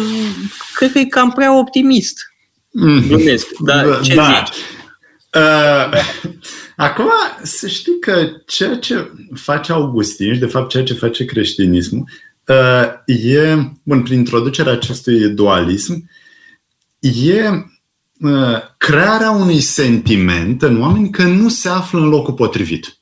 [0.75, 2.33] cred că e cam prea optimist.
[2.71, 3.07] Mm.
[3.07, 4.43] Glumesc, dar ce da.
[4.45, 4.55] zici?
[5.35, 5.99] Uh,
[6.75, 7.09] acum,
[7.43, 12.03] să știi că ceea ce face Augustin și, de fapt, ceea ce face creștinismul,
[12.47, 16.09] uh, e, bun, prin introducerea acestui dualism,
[17.13, 17.65] e
[18.19, 22.97] uh, crearea unui sentiment în oameni că nu se află în locul potrivit.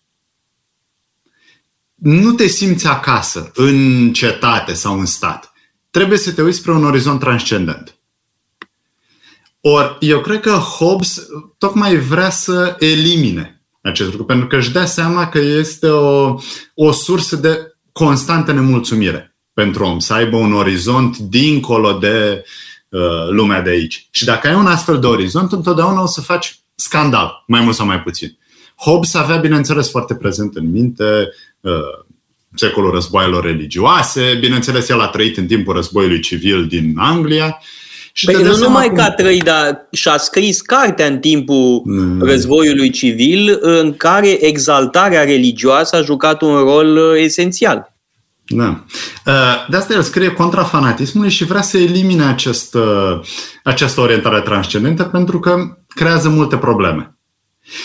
[1.96, 5.54] Nu te simți acasă, în cetate sau în stat.
[5.90, 7.98] Trebuie să te uiți spre un orizont transcendent.
[9.62, 14.86] Ori eu cred că Hobbes tocmai vrea să elimine acest lucru, pentru că își dea
[14.86, 16.36] seama că este o,
[16.74, 22.73] o sursă de constantă nemulțumire pentru om, să aibă un orizont dincolo de uh,
[23.30, 24.08] lumea de aici.
[24.12, 27.86] Și dacă ai un astfel de orizont, întotdeauna o să faci scandal, mai mult sau
[27.86, 28.38] mai puțin.
[28.76, 31.30] Hobbes avea, bineînțeles, foarte prezent în minte
[31.62, 31.72] uh,
[32.56, 37.60] secolul războaielor religioase, bineînțeles, el a trăit în timpul războiului civil din Anglia
[38.16, 38.96] și păi nu numai cum...
[38.96, 42.22] că a trăit, dar și-a scris cartea în timpul mm.
[42.22, 47.93] războiului civil în care exaltarea religioasă a jucat un rol uh, esențial.
[48.48, 48.84] Da.
[49.26, 53.20] Uh, de asta el scrie contra fanatismului și vrea să elimine acest, uh,
[53.64, 57.18] această orientare transcendentă pentru că creează multe probleme.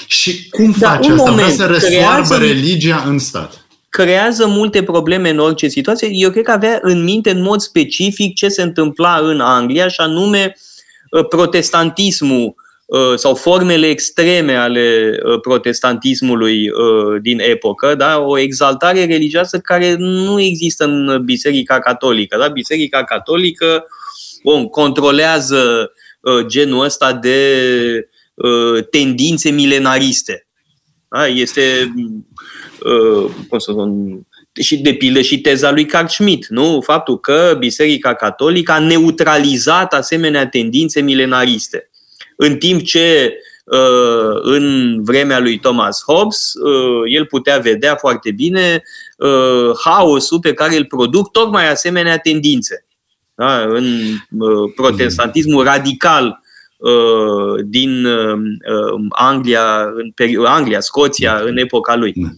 [0.07, 1.31] Și cum da, face asta?
[1.31, 2.39] Vrea să resoarbă creează...
[2.39, 6.09] religia în stat creează multe probleme în orice situație.
[6.13, 10.01] Eu cred că avea în minte în mod specific ce se întâmpla în Anglia și
[10.01, 10.57] anume
[11.11, 12.55] uh, protestantismul uh,
[13.17, 16.71] sau formele extreme ale uh, protestantismului
[17.21, 18.19] din epocă, da?
[18.21, 22.39] o exaltare religioasă care nu există în Biserica Catolică.
[22.39, 22.49] Da?
[22.49, 23.85] Biserica Catolică
[24.43, 25.93] bun, controlează
[26.47, 28.09] genul ăsta de
[28.91, 30.47] tendințe milenariste.
[31.09, 31.27] Da?
[31.27, 31.93] Este
[32.85, 34.21] Uh, cum să spun,
[34.61, 36.81] și de pildă și teza lui Carl Schmitt, nu?
[36.81, 41.91] Faptul că Biserica Catolică a neutralizat asemenea tendințe milenariste.
[42.41, 48.83] În timp ce uh, în vremea lui Thomas Hobbes, uh, el putea vedea foarte bine
[49.85, 52.87] haosul pe care îl produc tocmai asemenea tendințe.
[53.35, 53.63] Da?
[53.63, 53.85] În
[54.75, 56.41] protestantismul radical
[57.65, 58.07] din
[59.09, 62.13] Anglia, în Anglia, Scoția, în epoca lui.
[62.17, 62.29] Da.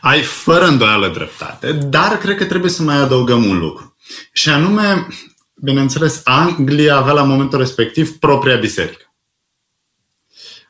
[0.00, 3.96] Ai fără îndoială dreptate, dar cred că trebuie să mai adăugăm un lucru.
[4.32, 5.06] Și anume,
[5.54, 9.07] bineînțeles, Anglia avea la momentul respectiv propria biserică.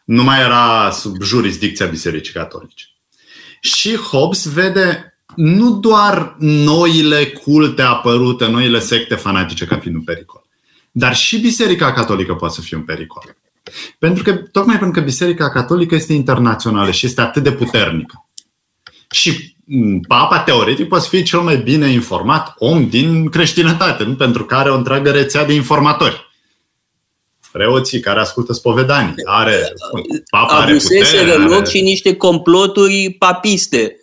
[0.08, 2.84] Nu mai era sub jurisdicția Bisericii Catolice.
[3.60, 10.42] Și Hobbes vede nu doar noile culte apărute, noile secte fanatice ca fiind un pericol,
[10.90, 13.36] dar și Biserica Catolică poate să fie un pericol.
[13.98, 18.28] Pentru că, tocmai pentru că Biserica Catolică este internațională și este atât de puternică.
[19.10, 19.56] Și
[20.06, 24.14] papa, teoretic, poate fi cel mai bine informat om din creștinătate, nu?
[24.14, 26.27] pentru că are o întreagă rețea de informatori.
[27.52, 29.14] Preoții care ascultă spovedanii.
[29.24, 29.72] Are,
[30.30, 31.42] papa are putere, are...
[31.42, 33.96] loc și niște comploturi papiste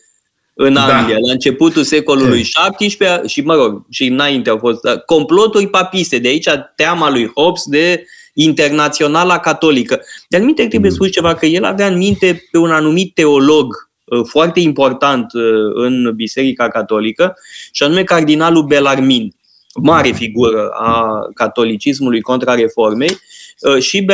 [0.53, 0.97] în da.
[0.97, 1.25] Anglia, da.
[1.25, 2.41] la începutul secolului
[2.77, 6.17] XVII și, mă rog, și înainte au fost comploturi papiste.
[6.17, 10.01] De aici teama lui Hobbes de internaționala catolică.
[10.29, 10.95] De anumite trebuie mm.
[10.95, 15.43] spus ceva, că el avea în minte pe un anumit teolog uh, foarte important uh,
[15.73, 17.35] în Biserica Catolică,
[17.71, 19.35] și anume Cardinalul Belarmin,
[19.81, 23.17] mare figură a catolicismului contra reformei,
[23.59, 24.07] uh, și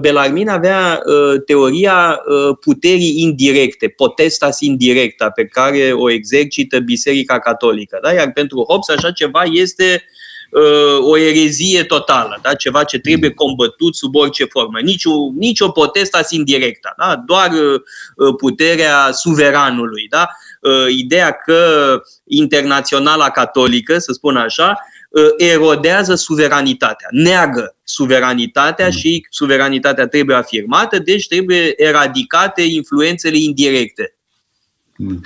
[0.00, 1.02] Belarmin avea
[1.46, 2.22] teoria
[2.60, 7.98] puterii indirecte, potestas indirecta, pe care o exercită Biserica Catolică.
[8.02, 8.12] Da?
[8.12, 10.18] Iar pentru Hobbes așa ceva este uh,
[10.50, 12.54] Uh, o erezie totală, da?
[12.54, 14.78] ceva ce trebuie combătut sub orice formă.
[14.80, 17.22] Nici o, nici o potestas indirecta, da?
[17.26, 20.06] doar uh, puterea suveranului.
[20.08, 20.28] Da?
[20.60, 24.78] Uh, ideea că internaționala catolică, să spun așa,
[25.36, 28.92] erodează suveranitatea, neagă suveranitatea mm.
[28.92, 34.14] și suveranitatea trebuie afirmată, deci trebuie eradicate influențele indirecte.
[34.96, 35.24] Mm.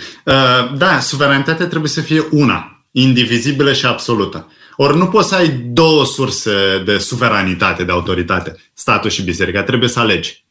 [0.76, 4.52] Da, suveranitatea trebuie să fie una, indivizibilă și absolută.
[4.76, 9.62] Ori nu poți să ai două surse de suveranitate, de autoritate, statul și biserica.
[9.62, 10.44] Trebuie să alegi.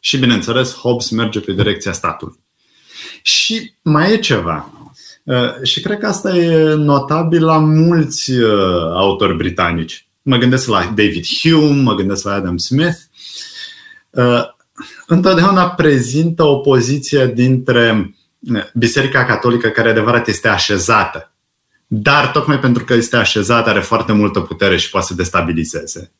[0.00, 2.38] Și bineînțeles, Hobbes merge pe direcția statului.
[3.22, 4.81] Și mai e ceva.
[5.22, 10.06] Uh, și cred că asta e notabil la mulți uh, autori britanici.
[10.22, 12.98] Mă gândesc la David Hume, mă gândesc la Adam Smith.
[14.10, 14.42] Uh,
[15.06, 18.14] întotdeauna prezintă o poziție dintre
[18.74, 21.32] Biserica Catolică, care adevărat este așezată
[21.94, 26.12] dar tocmai pentru că este așezat, are foarte multă putere și poate să destabilizeze.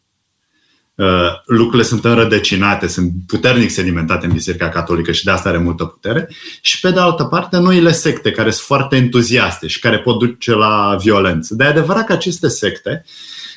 [0.95, 1.07] Uh,
[1.47, 6.29] lucrurile sunt înrădăcinate, sunt puternic sedimentate în Biserica Catolică și de asta are multă putere.
[6.61, 10.55] Și pe de altă parte, noile secte care sunt foarte entuziaste și care pot duce
[10.55, 11.55] la violență.
[11.55, 13.05] Dar e adevărat că aceste secte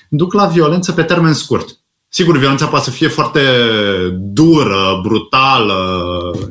[0.09, 1.79] duc la violență pe termen scurt.
[2.07, 3.41] Sigur, violența poate să fie foarte
[4.13, 5.77] dură, brutală,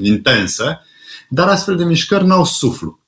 [0.01, 0.81] intensă,
[1.29, 3.01] dar astfel de mișcări n-au suflu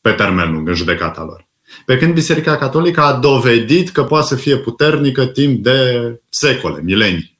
[0.00, 1.47] pe termen lung în judecata lor.
[1.84, 7.38] Pe când Biserica Catolică a dovedit că poate să fie puternică timp de secole, milenii.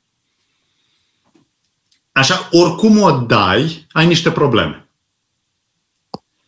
[2.13, 4.89] Așa, oricum o dai, ai niște probleme.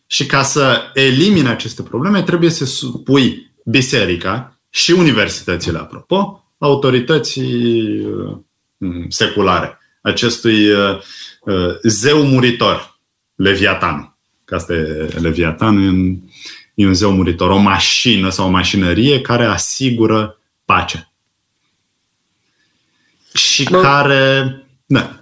[0.06, 8.38] Și ca să elimine aceste probleme, trebuie să supui biserica și universitățile, apropo, autorității uh,
[9.08, 10.98] seculare, acestui uh,
[11.40, 12.98] uh, zeu muritor,
[13.34, 14.16] Leviatan.
[14.44, 16.18] Că asta e Leviatan în
[16.80, 21.12] e un zeu muritor, o mașină sau o mașinărie care asigură pace.
[23.34, 23.80] Și Bă.
[23.80, 24.54] care.
[24.86, 25.14] Da.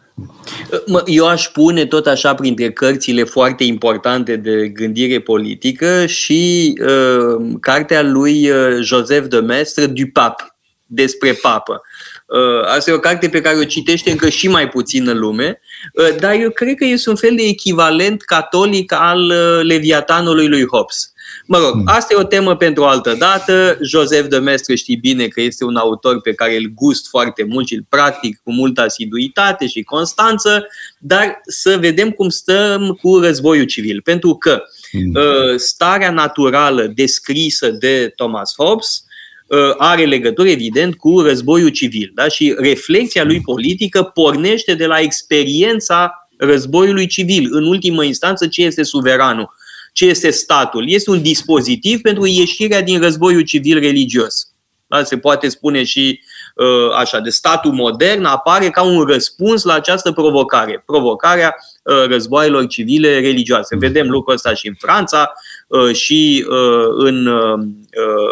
[1.07, 8.03] Eu aș pune tot așa printre cărțile foarte importante de gândire politică și uh, cartea
[8.03, 10.43] lui uh, Joseph de Mestre, Du Pape,
[10.87, 11.83] despre papă.
[12.27, 15.61] Uh, asta e o carte pe care o citește încă și mai puțină lume,
[15.93, 20.67] uh, dar eu cred că este un fel de echivalent catolic al uh, Leviatanului lui
[20.67, 21.13] Hobbes.
[21.51, 21.83] Mă rog, hmm.
[21.87, 23.79] asta e o temă pentru o altă dată.
[23.83, 27.67] Joseph de Mestre știi bine că este un autor pe care îl gust foarte mult
[27.67, 30.67] și îl practic cu multă asiduitate și constanță,
[30.99, 34.01] dar să vedem cum stăm cu războiul civil.
[34.01, 35.13] Pentru că hmm.
[35.57, 39.03] starea naturală descrisă de Thomas Hobbes
[39.49, 42.11] Uh, are legătură, evident, cu războiul civil.
[42.15, 42.29] Da?
[42.29, 47.49] Și reflexia lui politică pornește de la experiența războiului civil.
[47.51, 49.55] În ultimă instanță, ce este suveranul?
[49.99, 50.89] Ce este statul?
[50.89, 54.53] Este un dispozitiv pentru ieșirea din războiul civil religios.
[54.87, 55.05] Da?
[55.05, 56.21] Se poate spune și
[56.55, 61.78] uh, așa, de statul modern apare ca un răspuns la această provocare, provocarea uh,
[62.09, 63.77] războaielor civile religioase.
[63.77, 65.33] Vedem lucrul ăsta și în Franța,
[65.69, 67.65] Uh, și uh, în uh,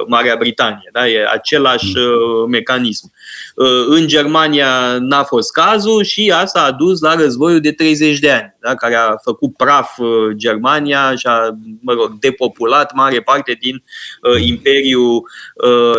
[0.07, 0.89] Marea Britanie.
[0.93, 1.09] Da?
[1.09, 2.51] E același mm.
[2.51, 3.13] mecanism.
[3.89, 8.57] În Germania n-a fost cazul și asta a dus la războiul de 30 de ani,
[8.61, 8.75] da?
[8.75, 9.99] care a făcut praf
[10.33, 13.83] Germania și a mă rog, depopulat mare parte din
[14.47, 15.31] Imperiul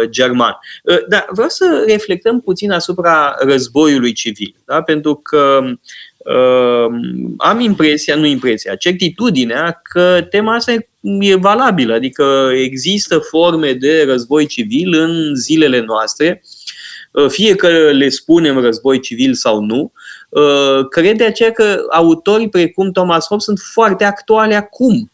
[0.10, 0.58] German.
[1.08, 4.82] Dar vreau să reflectăm puțin asupra războiului civil, da?
[4.82, 5.62] pentru că
[7.38, 10.88] am impresia, nu impresia, certitudinea că tema asta e
[11.20, 16.44] e valabilă, adică există forme de război civil în zilele noastre,
[17.12, 19.92] uh, fie că le spunem război civil sau nu,
[20.30, 25.12] Uh, cred de aceea că autorii precum Thomas Hobbes sunt foarte actuale acum.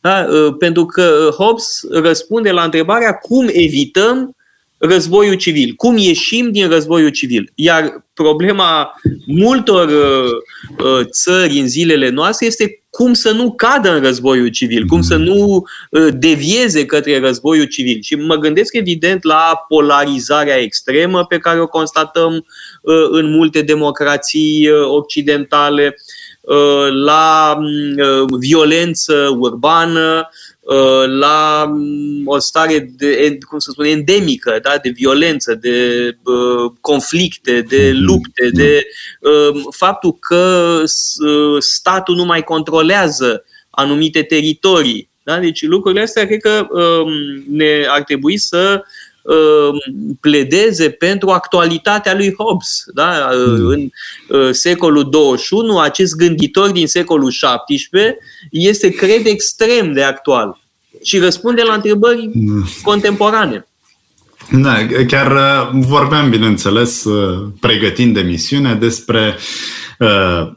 [0.00, 0.26] Da?
[0.30, 4.36] Uh, pentru că Hobbes răspunde la întrebarea cum evităm
[4.80, 7.52] războiul civil, cum ieșim din războiul civil.
[7.54, 10.30] Iar problema multor uh,
[10.86, 15.16] uh, țări în zilele noastre este cum să nu cadă în războiul civil, cum să
[15.16, 17.98] nu uh, devieze către războiul civil.
[18.02, 24.68] Și mă gândesc evident la polarizarea extremă pe care o constatăm uh, în multe democrații
[24.68, 25.94] uh, occidentale,
[26.40, 30.49] uh, la uh, violență urbană, Uh,
[31.06, 34.78] la mm, o stare de, cum să spun, endemică, da?
[34.82, 38.04] de violență, de uh, conflicte, de mhm.
[38.04, 38.82] lupte, de
[39.20, 40.82] uh, faptul că
[41.26, 45.10] uh, statul nu mai controlează anumite teritorii.
[45.22, 45.38] Da?
[45.38, 47.12] Deci lucrurile astea cred că uh,
[47.48, 48.84] ne ar trebui să uh,
[50.20, 52.84] pledeze pentru actualitatea lui Hobbes.
[52.94, 53.30] Da?
[53.32, 53.90] Mm.
[54.28, 58.18] În secolul 21, acest gânditor din secolul 17
[58.50, 60.60] este, cred, extrem de actual
[61.02, 62.30] și răspunde la întrebări
[62.82, 63.64] contemporane.
[64.52, 69.36] Da, chiar uh, vorbeam, bineînțeles, uh, pregătind emisiunea despre
[69.98, 70.50] uh,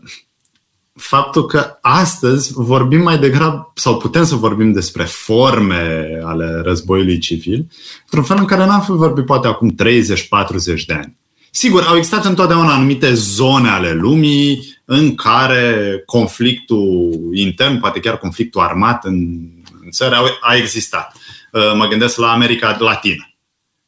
[1.08, 7.68] faptul că astăzi vorbim mai degrabă, sau putem să vorbim despre forme ale războiului civil,
[8.02, 11.18] într-un fel în care n-am fi vorbit poate acum 30-40 de ani.
[11.52, 18.62] Sigur, au existat întotdeauna anumite zone ale lumii în care conflictul intern, poate chiar conflictul
[18.62, 19.40] armat în
[19.84, 21.16] în țări a existat.
[21.52, 23.28] Uh, mă gândesc la America Latină.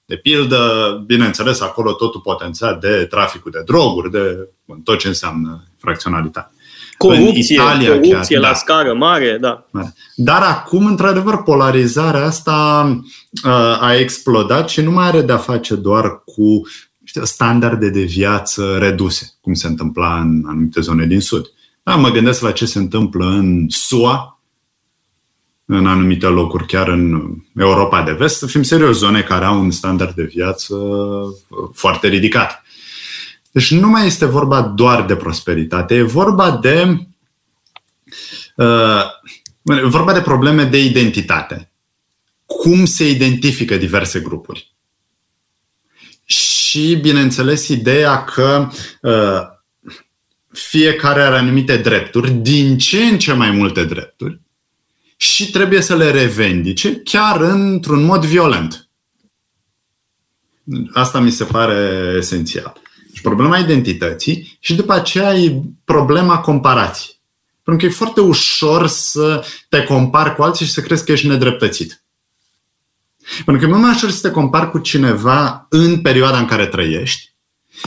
[0.05, 4.49] De pildă, bineînțeles, acolo totul potențat de traficul de droguri, de
[4.84, 6.53] tot ce înseamnă fracționalitate.
[6.98, 8.54] Corupție, în Italia, corupție chiar, la da.
[8.54, 9.66] scară mare, da.
[10.16, 12.88] Dar acum, într-adevăr, polarizarea asta
[13.46, 16.62] uh, a explodat și nu mai are de-a face doar cu
[17.04, 21.46] știu, standarde de viață reduse, cum se întâmpla în anumite zone din Sud.
[21.84, 24.39] Da, mă gândesc la ce se întâmplă în SUA,
[25.66, 29.72] în anumite locuri, chiar în Europa de vest, să fim serios, zone care au un
[29.72, 30.76] standard de viață
[31.74, 32.64] foarte ridicat.
[33.56, 37.08] Deci nu mai este vorba doar de prosperitate, e vorba de
[38.56, 39.01] uh,
[39.84, 41.72] vorba de probleme de identitate.
[42.45, 44.74] Cum se identifică diverse grupuri.
[46.26, 48.70] Și, bineînțeles, ideea că
[49.01, 49.41] uh,
[50.51, 54.39] fiecare are anumite drepturi, din ce în ce mai multe drepturi,
[55.18, 58.89] și trebuie să le revendice chiar într-un mod violent.
[60.93, 62.84] Asta mi se pare esențial.
[63.26, 67.19] Și problema identității și după aceea e problema comparației.
[67.63, 71.28] Pentru că e foarte ușor să te compari cu alții și să crezi că ești
[71.28, 72.03] nedreptățit.
[73.45, 76.65] Pentru că e mult mai ușor să te compari cu cineva în perioada în care
[76.65, 77.35] trăiești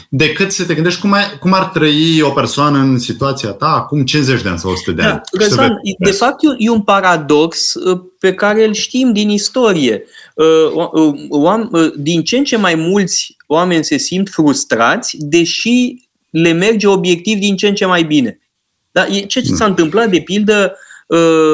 [0.09, 4.05] decât să te gândești cum, ai, cum ar trăi o persoană în situația ta acum
[4.05, 5.20] 50 de ani sau 100 de da, ani.
[5.32, 10.05] Da, Răzvan, de fapt e un paradox uh, pe care îl știm din istorie.
[10.34, 10.89] Uh,
[11.72, 17.39] uh, din ce în ce mai mulți oameni se simt frustrați, deși le merge obiectiv
[17.39, 18.41] din ce în ce mai bine.
[18.91, 19.07] Da?
[19.07, 19.70] E ce s-a mm.
[19.70, 20.76] întâmplat, de pildă,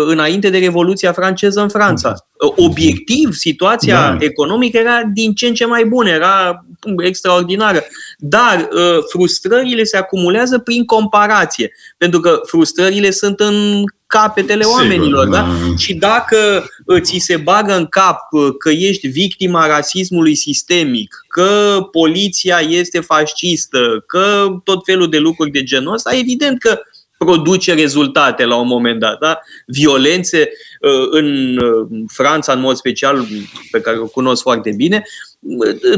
[0.07, 2.09] înainte de Revoluția franceză în Franța.
[2.09, 2.65] Mm.
[2.65, 4.25] Obiectiv, situația da.
[4.25, 6.65] economică era din ce în ce mai bună, era
[6.99, 7.85] extraordinară.
[8.19, 15.29] Dar uh, frustrările se acumulează prin comparație, pentru că frustrările sunt în capetele Sigur, oamenilor.
[15.29, 15.41] Da?
[15.41, 15.77] da?
[15.77, 21.79] Și dacă uh, ți se bagă în cap uh, că ești victima rasismului sistemic, că
[21.93, 26.81] poliția este fascistă, că tot felul de lucruri de genul ăsta, evident că
[27.25, 29.19] produce rezultate la un moment dat.
[29.19, 29.39] Da?
[29.67, 30.51] Violențe
[31.11, 31.59] în
[32.07, 33.27] Franța, în mod special,
[33.71, 35.05] pe care o cunosc foarte bine,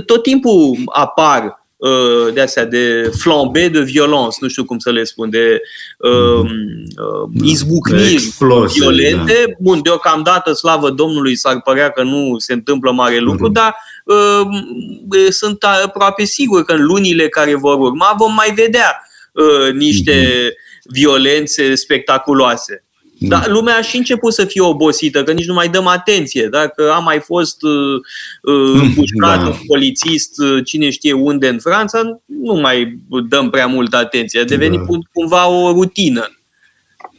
[0.06, 5.04] tot timpul apar uh, de astea de flambe de violence, nu știu cum să le
[5.04, 5.60] spun, de
[5.98, 8.30] uh, uh, izbucniri
[8.74, 9.44] violente.
[9.46, 9.52] Da.
[9.58, 13.52] Bun, deocamdată, slavă Domnului, s-ar părea că nu se întâmplă mare lucru, mm-hmm.
[13.52, 19.72] dar uh, sunt aproape sigur că în lunile care vor urma vom mai vedea uh,
[19.72, 20.64] niște mm-hmm.
[20.88, 22.80] Violențe spectaculoase.
[23.18, 23.38] Da.
[23.38, 26.46] Dar lumea a și început să fie obosită, că nici nu mai dăm atenție.
[26.46, 27.94] Dacă a mai fost uh,
[28.42, 29.46] uh împușcat da.
[29.46, 34.40] un polițist, uh, cine știe unde în Franța, nu mai dăm prea multă atenție.
[34.40, 34.84] A devenit da.
[35.12, 36.30] cumva o rutină.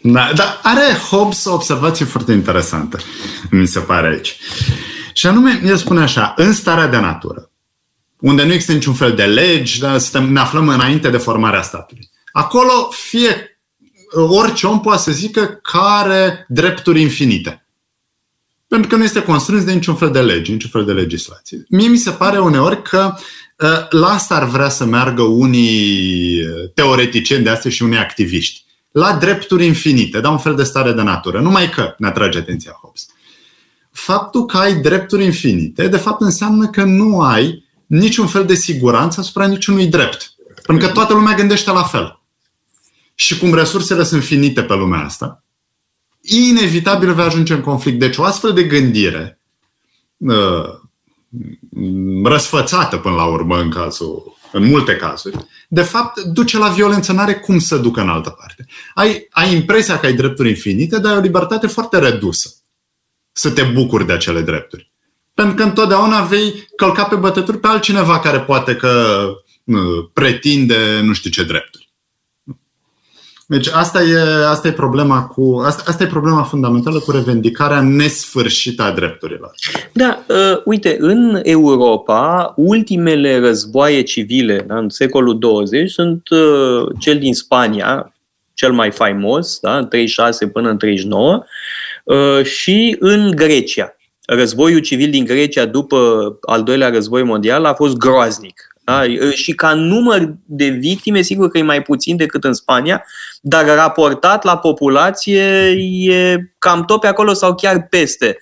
[0.02, 2.98] Da, dar are Hobbes o observație foarte interesantă,
[3.52, 4.38] mi se pare aici.
[5.14, 7.52] Și anume, el spune așa, în starea de natură,
[8.20, 9.98] unde nu există niciun fel de legi, da,
[10.30, 12.10] ne aflăm înainte de formarea statului.
[12.32, 13.47] Acolo, fie
[14.22, 17.68] orice om poate să zică că are drepturi infinite.
[18.68, 21.66] Pentru că nu este constrâns de niciun fel de lege, niciun fel de legislație.
[21.70, 23.14] Mie mi se pare uneori că
[23.58, 26.40] uh, la asta ar vrea să meargă unii
[26.74, 28.66] teoreticieni de astea și unii activiști.
[28.92, 31.42] La drepturi infinite, da un fel de stare de natură.
[31.42, 33.06] Numai că ne atrage atenția Hobbes.
[33.92, 39.20] Faptul că ai drepturi infinite, de fapt înseamnă că nu ai niciun fel de siguranță
[39.20, 40.34] asupra niciunui drept.
[40.66, 42.17] Pentru că toată lumea gândește la fel.
[43.20, 45.44] Și cum resursele sunt finite pe lumea asta,
[46.22, 48.00] inevitabil va ajunge în conflict.
[48.00, 49.40] Deci o astfel de gândire
[50.18, 50.66] uh,
[52.24, 57.36] răsfățată până la urmă în cazul, în multe cazuri, de fapt duce la violență, n-are
[57.36, 58.66] cum să ducă în altă parte.
[58.94, 62.50] Ai, ai impresia că ai drepturi infinite, dar ai o libertate foarte redusă
[63.32, 64.92] să te bucuri de acele drepturi.
[65.34, 69.26] Pentru că întotdeauna vei călca pe bătături pe altcineva care poate că
[70.14, 71.87] pretinde nu știu ce drepturi.
[73.50, 78.84] Deci asta e, asta e problema cu asta, asta e problema fundamentală cu revendicarea nesfârșită
[78.84, 79.52] a drepturilor.
[79.94, 87.20] Da, uh, uite, în Europa, ultimele războaie civile da, în secolul 20 sunt uh, cel
[87.20, 88.14] din Spania,
[88.54, 91.44] cel mai faimos, da, 36 până în 39,
[92.04, 93.96] uh, și în Grecia.
[94.26, 95.98] Războiul civil din Grecia după
[96.42, 98.77] al doilea război mondial a fost groaznic.
[98.88, 99.04] Da?
[99.32, 103.06] Și ca număr de victime, sigur că e mai puțin decât în Spania,
[103.42, 105.44] dar raportat la populație
[106.10, 108.38] e cam tot pe acolo sau chiar peste.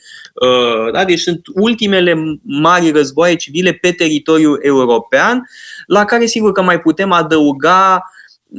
[0.94, 1.06] Da?
[1.06, 5.50] Deci sunt ultimele mari războaie civile pe teritoriul european,
[5.86, 8.04] la care sigur că mai putem adăuga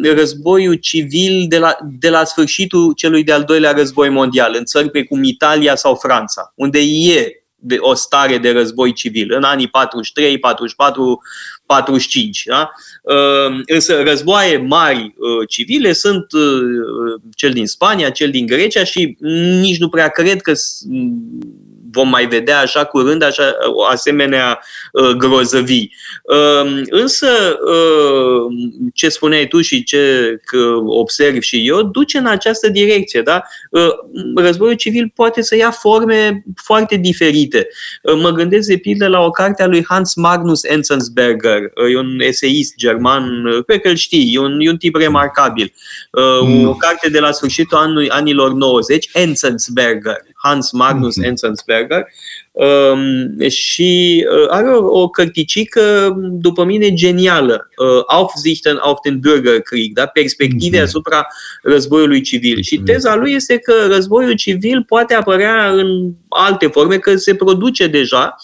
[0.03, 5.23] războiul civil de la, de la sfârșitul celui de-al doilea război mondial, în țări precum
[5.23, 11.23] Italia sau Franța, unde e de o stare de război civil în anii 43, 44,
[11.67, 12.43] 45.
[12.45, 12.71] Da?
[13.05, 19.17] Ehm, însă războaie mari uh, civile sunt uh, cel din Spania, cel din Grecia și
[19.61, 20.53] nici nu prea cred că
[21.97, 24.61] vom mai vedea așa curând așa, o asemenea
[24.93, 25.95] uh, grozăvii.
[26.23, 27.29] Uh, însă,
[27.67, 28.53] uh,
[28.95, 30.37] ce spuneai tu și ce
[30.87, 33.23] observ și eu, duce în această direcție.
[33.23, 33.43] Da?
[33.71, 33.91] Uh,
[34.37, 37.69] războiul civil poate să ia forme foarte diferite.
[38.03, 41.99] Uh, mă gândesc de pildă la o carte a lui Hans Magnus Enzensberger, uh, e
[41.99, 45.73] un eseist german, uh, cred că îl știi, e un, e un tip remarcabil.
[46.11, 46.69] Uh, mm.
[46.69, 50.17] O carte de la sfârșitul anului, anilor 90, Enzensberger,
[50.47, 51.27] Hans Magnus mm-hmm.
[51.27, 52.07] Enzensberger,
[52.53, 59.93] um, și uh, are o, o cărticică, după mine, genială, uh, Aufsichten auf den Bürgerkrieg,
[59.93, 60.07] da?
[60.07, 60.83] perspective mm-hmm.
[60.83, 61.27] asupra
[61.63, 62.61] războiului civil.
[62.63, 67.87] Și teza lui este că războiul civil poate apărea în alte forme, că se produce
[67.87, 68.37] deja,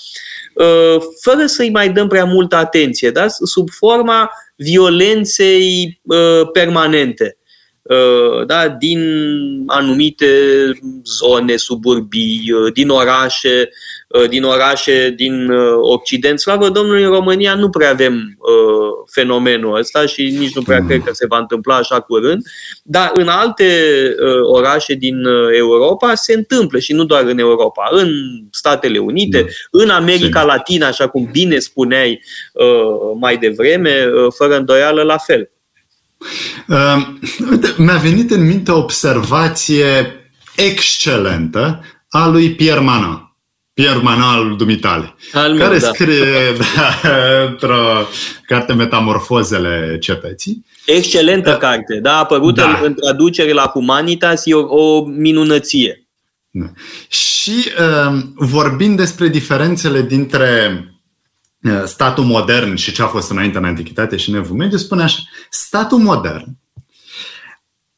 [0.55, 3.29] uh, fără să-i mai dăm prea multă atenție, da?
[3.29, 7.37] sub forma violenței uh, permanente.
[7.93, 9.01] Uh, da, din
[9.67, 10.27] anumite
[11.05, 13.69] zone, suburbii, uh, din orașe,
[14.09, 16.41] uh, din orașe din Occident.
[16.41, 18.37] Slavă Domnului, în România nu prea avem
[19.11, 20.87] fenomenul ăsta și nici nu prea mm.
[20.87, 22.43] cred că se va întâmpla așa curând,
[22.83, 23.67] dar în alte
[24.43, 25.25] orașe din
[25.57, 28.11] Europa se întâmplă și nu doar în Europa, în
[28.51, 29.83] Statele Unite, da.
[29.83, 32.23] în America Latina, așa cum bine spuneai
[33.21, 35.51] mai devreme, fără îndoială la fel.
[36.67, 37.07] Uh,
[37.77, 39.87] mi-a venit în minte o observație
[40.57, 43.27] excelentă a lui Pierre Manon.
[43.75, 45.87] Pierre Manon al dumitale, al care da.
[45.87, 47.11] scrie da,
[47.47, 48.07] într-o
[48.47, 50.65] carte Metamorfozele cepeții.
[50.87, 51.57] Excelentă da.
[51.57, 52.69] carte, da, a apărut da.
[52.69, 56.07] în, în traducere la Humanitas, e o, o minunăție.
[56.51, 56.67] Da.
[57.09, 60.92] Și uh, vorbind despre diferențele dintre Uh,
[61.85, 65.19] statul modern și ce a fost înainte în Antichitate și în Evul Mediu, spune așa,
[65.51, 66.57] statul modern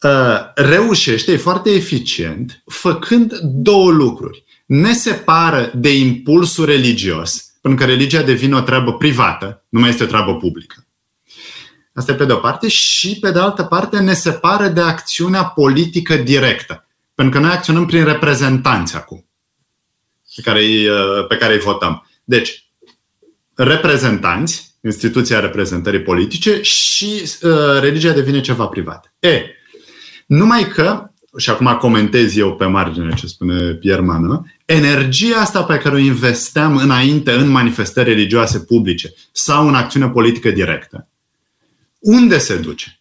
[0.05, 4.45] uh, reușește, e foarte eficient, făcând două lucruri.
[4.67, 10.03] Ne separă de impulsul religios, pentru că religia devine o treabă privată, nu mai este
[10.03, 10.87] o treabă publică.
[11.95, 15.45] Asta e pe de o parte și pe de altă parte ne separă de acțiunea
[15.45, 16.87] politică directă.
[17.15, 19.27] Pentru că noi acționăm prin reprezentanți acum,
[20.35, 22.07] pe care îi, uh, pe care îi votăm.
[22.25, 22.64] Deci,
[23.55, 27.51] reprezentanți, instituția reprezentării politice și uh,
[27.81, 29.15] religia devine ceva privat.
[29.19, 29.41] E,
[30.27, 35.79] numai că, și acum comentez eu pe margine ce spune Pierre Mană, energia asta pe
[35.79, 41.09] care o investeam înainte în manifestări religioase publice sau în acțiune politică directă,
[41.99, 42.99] unde se duce?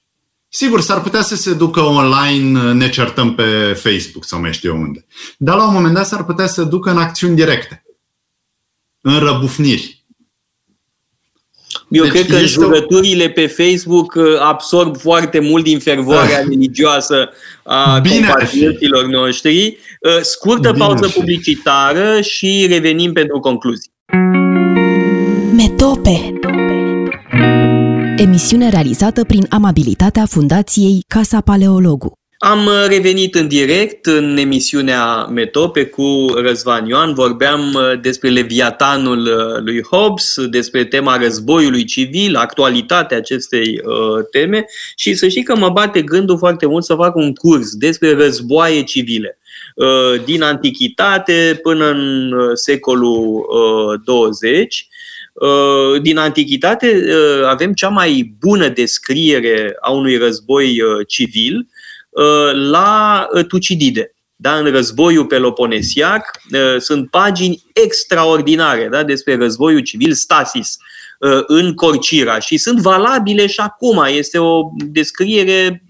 [0.49, 4.82] Sigur, s-ar putea să se ducă online, ne certăm pe Facebook sau mai știu eu
[4.82, 5.06] unde.
[5.38, 7.86] Dar la un moment dat s-ar putea să se ducă în acțiuni directe,
[9.01, 10.03] în răbufniri,
[11.94, 16.46] Eu deci cred că jurăturile pe Facebook uh, absorb foarte mult din fervoarea ah.
[16.50, 17.30] religioasă
[17.64, 19.78] a Bine compatriotilor noștri.
[20.02, 23.91] Uh, scurtă Bine pauză publicitară și revenim pentru concluzii.
[25.56, 26.34] Metope
[28.18, 32.22] Emisiune realizată prin amabilitatea Fundației Casa Paleologu.
[32.46, 37.14] Am uh, revenit în direct în emisiunea Metope cu Răzvan Ioan.
[37.14, 44.66] Vorbeam uh, despre Leviatanul uh, lui Hobbes, despre tema războiului civil, actualitatea acestei uh, teme.
[44.96, 48.84] Și să știi că mă bate gândul foarte mult să fac un curs despre războaie
[48.84, 49.38] civile
[49.76, 54.88] uh, din antichitate până în secolul uh, 20
[56.02, 57.04] din antichitate
[57.46, 61.56] avem cea mai bună descriere a unui război civil.
[61.58, 61.72] Uh,
[62.53, 64.16] la uh, Tucidide.
[64.36, 70.78] Da, în războiul peloponesiac uh, sunt pagini extraordinare da, despre războiul civil Stasis
[71.47, 74.05] în Corcira și sunt valabile și acum.
[74.07, 75.84] Este o descriere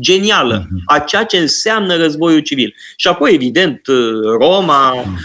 [0.00, 0.82] genială mhm.
[0.86, 2.74] a ceea ce înseamnă războiul civil.
[2.96, 3.80] Și apoi, evident,
[4.38, 5.18] Roma, mhm.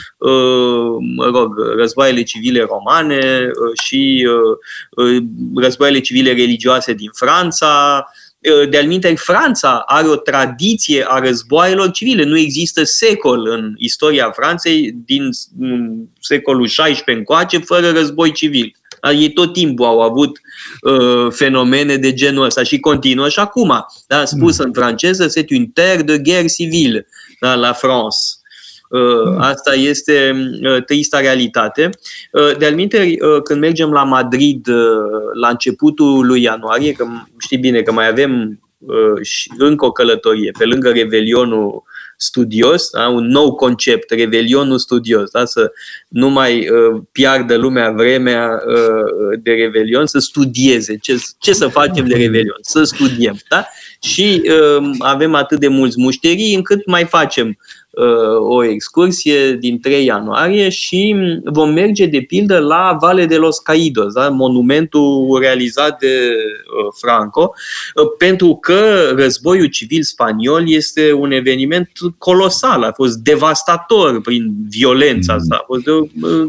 [1.16, 3.50] mă rog, războaiele civile romane
[3.84, 4.28] și
[5.56, 8.06] războaiele civile religioase din Franța,
[8.46, 12.24] Uh, de alminte, Franța are o tradiție a războaielor civile.
[12.24, 15.30] Nu există secol în istoria Franței din
[16.20, 18.76] secolul XVI încoace fără război civil.
[19.14, 20.40] Ei tot timpul au avut
[20.82, 23.86] uh, fenomene de genul ăsta și continuă și acum.
[24.08, 24.26] Da?
[24.26, 24.66] Spus mm.
[24.66, 27.08] în franceză, c'est une terre de guerre civile
[27.40, 27.56] da?
[27.56, 28.18] la France.
[28.90, 29.38] Uh, mm.
[29.40, 31.90] Asta este uh, trista realitate.
[32.32, 34.68] Uh, de alminte, când mergem la Madrid
[35.34, 37.06] la începutul lui ianuarie, că
[37.38, 38.60] știi bine că mai avem
[39.22, 41.84] și încă o călătorie, pe lângă Revelionul
[42.18, 43.08] studios, da?
[43.08, 45.46] un nou concept, Revelionul studios, da?
[45.46, 45.72] să
[46.08, 52.08] nu mai uh, piardă lumea vremea uh, de Revelion, să studieze ce, ce să facem
[52.08, 53.38] de Revelion, să studiem.
[53.50, 53.68] Da?
[54.02, 57.85] Și uh, avem atât de mulți mușterii încât mai facem Uh,
[58.40, 64.14] o excursie din 3 ianuarie și vom merge de pildă la Vale de los Caídos,
[64.14, 64.30] da?
[64.30, 67.54] monumentul realizat de uh, Franco,
[67.96, 75.34] uh, pentru că războiul civil spaniol este un eveniment colosal, a fost devastator prin violența
[75.34, 75.40] mm.
[75.40, 75.84] asta, a fost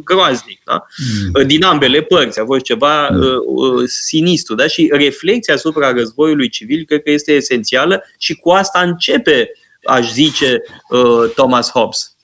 [0.05, 0.86] groaznic, da?
[1.34, 1.47] Mm.
[1.47, 3.86] din ambele părți, a fost ceva mm.
[3.86, 4.66] sinistru da?
[4.66, 9.51] și reflexia asupra războiului civil cred că este esențială și cu asta începe
[9.87, 12.16] aș zice uh, Thomas Hobbes.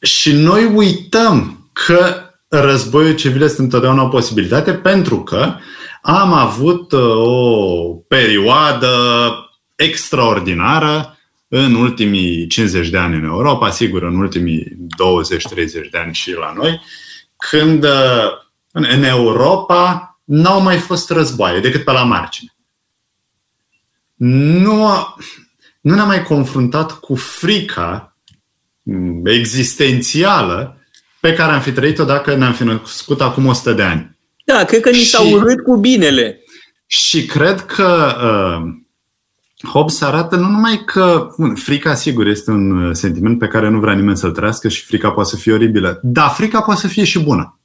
[0.00, 5.54] Și noi uităm că războiul civil este întotdeauna o posibilitate pentru că
[6.02, 8.92] am avut uh, o perioadă
[9.74, 14.76] extraordinară în ultimii 50 de ani în Europa, sigur în ultimii
[15.84, 16.80] 20-30 de ani și la noi,
[17.36, 18.30] când uh,
[18.72, 22.52] în Europa n-au mai fost războaie decât pe la margine.
[24.14, 24.88] Nu,
[25.88, 28.16] nu ne-am mai confruntat cu frica
[28.82, 30.76] mm, existențială
[31.20, 34.18] pe care am fi trăit-o dacă ne-am fi născut acum 100 de ani.
[34.44, 36.40] Da, cred că ni s-a și, urât cu binele.
[36.86, 38.68] Și cred că uh,
[39.68, 43.80] Hobbes arată nu numai că bun, frica, sigur, este un uh, sentiment pe care nu
[43.80, 46.00] vrea nimeni să-l trăiască și frica poate să fie oribilă.
[46.02, 47.60] Dar frica poate să fie și bună.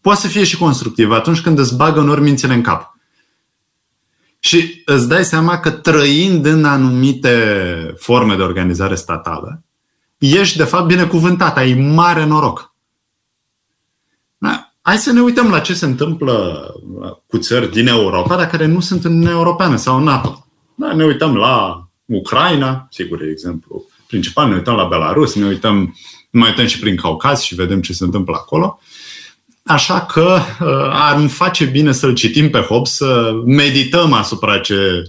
[0.00, 2.95] Poate să fie și constructivă atunci când îți bagă în ori mințile în cap.
[4.46, 7.30] Și îți dai seama că trăind în anumite
[7.98, 9.62] forme de organizare statală,
[10.18, 12.74] ești de fapt binecuvântat, ai mare noroc.
[14.38, 14.72] Da?
[14.82, 16.66] Hai să ne uităm la ce se întâmplă
[17.26, 20.46] cu țări din Europa, dar care nu sunt în Uniunea Europeană sau în NATO.
[20.74, 20.92] Da?
[20.92, 25.96] Ne uităm la Ucraina, sigur, e exemplu principal, ne uităm la Belarus, ne uităm,
[26.30, 28.80] mai uităm și prin Caucaz și vedem ce se întâmplă acolo.
[29.66, 35.02] Așa că uh, ar face bine să-l citim pe Hobbes, să medităm asupra ce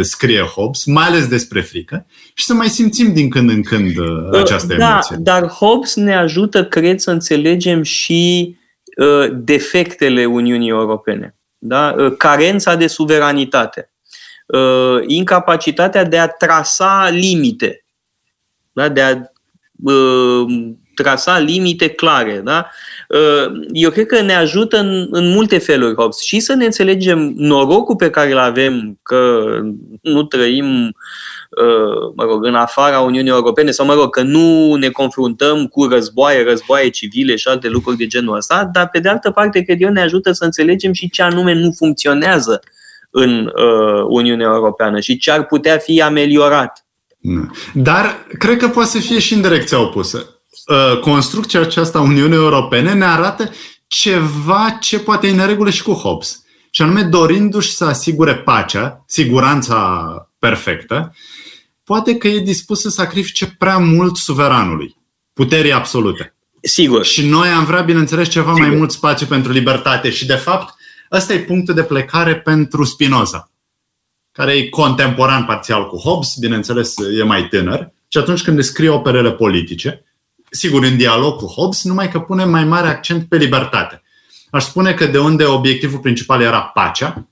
[0.00, 4.06] scrie Hobbes, mai ales despre frică, și să mai simțim din când în când uh,
[4.30, 5.16] uh, această da, emoție.
[5.18, 8.56] Dar Hobbes ne ajută, cred, să înțelegem și
[8.96, 11.36] uh, defectele Uniunii Europene.
[11.58, 11.94] Da?
[11.98, 13.92] Uh, carența de suveranitate,
[14.46, 17.84] uh, incapacitatea de a trasa limite,
[18.72, 18.88] da?
[18.88, 19.16] de a
[19.92, 20.72] uh,
[21.02, 22.40] trasa limite clare.
[22.44, 22.70] Da?
[23.08, 27.32] Uh, eu cred că ne ajută în, în multe feluri, Hobbes, și să ne înțelegem
[27.36, 29.42] norocul pe care îl avem, că
[30.02, 30.94] nu trăim
[31.50, 35.84] uh, mă rog, în afara Uniunii Europene sau, mă rog, că nu ne confruntăm cu
[35.84, 39.80] războaie, războaie civile și alte lucruri de genul ăsta, dar pe de altă parte, cred
[39.80, 42.60] eu, ne ajută să înțelegem și ce anume nu funcționează
[43.10, 46.86] în uh, Uniunea Europeană și ce ar putea fi ameliorat.
[47.74, 50.37] Dar cred că poate să fie și în direcția opusă.
[50.66, 53.50] Uh, construcția aceasta a Uniunii Europene ne arată
[53.86, 56.42] ceva ce poate e în regulă și cu Hobbes.
[56.70, 61.14] Și anume dorindu-și să asigure pacea, siguranța perfectă,
[61.84, 64.96] poate că e dispus să sacrifice prea mult suveranului,
[65.32, 66.34] puterii absolute.
[66.60, 67.04] Sigur.
[67.04, 68.68] Și noi am vrea, bineînțeles, ceva Sigur.
[68.68, 70.74] mai mult spațiu pentru libertate și, de fapt,
[71.12, 73.50] ăsta e punctul de plecare pentru Spinoza,
[74.32, 79.32] care e contemporan parțial cu Hobbes, bineînțeles, e mai tânăr, și atunci când descrie operele
[79.32, 80.04] politice,
[80.50, 84.02] sigur, în dialog cu Hobbes, numai că pune mai mare accent pe libertate.
[84.50, 87.28] Aș spune că de unde obiectivul principal era pacea,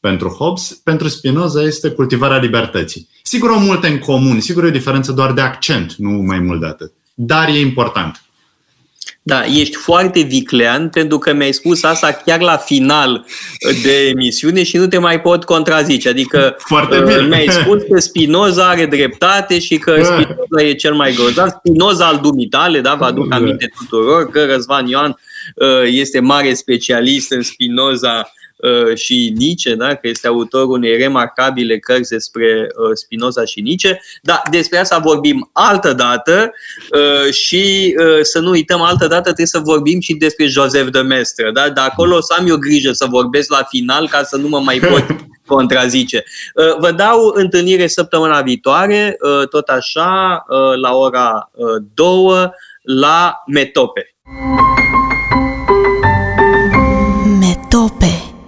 [0.00, 3.08] pentru Hobbes, pentru Spinoza este cultivarea libertății.
[3.22, 6.60] Sigur au multe în comun, sigur e o diferență doar de accent, nu mai mult
[6.60, 6.92] de atât.
[7.14, 8.23] Dar e important.
[9.26, 13.26] Da, ești foarte viclean pentru că mi-ai spus asta chiar la final
[13.82, 16.08] de emisiune și nu te mai pot contrazice.
[16.08, 17.16] Adică foarte bine.
[17.16, 20.04] Uh, mi-ai spus că Spinoza are dreptate și că da.
[20.04, 21.48] Spinoza e cel mai grozav.
[21.48, 23.36] Spinoza al dumitale, da, vă aduc da.
[23.36, 25.16] aminte tuturor că Răzvan Ioan
[25.54, 28.43] uh, este mare specialist în Spinoza Uh,
[28.94, 29.94] și Nietzsche, da?
[29.94, 34.00] că este autorul unei remarcabile cărți despre uh, Spinoza și Nietzsche.
[34.22, 36.52] Da, despre asta vorbim altă dată
[36.90, 41.50] uh, și să nu uităm altă dată trebuie să vorbim și despre Joseph de Mestre.
[41.52, 41.68] Da?
[41.68, 44.60] De acolo o să am eu grijă să vorbesc la final ca să nu mă
[44.60, 45.04] mai pot
[45.56, 46.24] contrazice.
[46.78, 49.16] Vă dau întâlnire săptămâna viitoare,
[49.50, 50.44] tot așa,
[50.80, 51.50] la ora
[51.94, 52.50] 2
[52.82, 54.14] la Metope.
[57.40, 58.23] Metope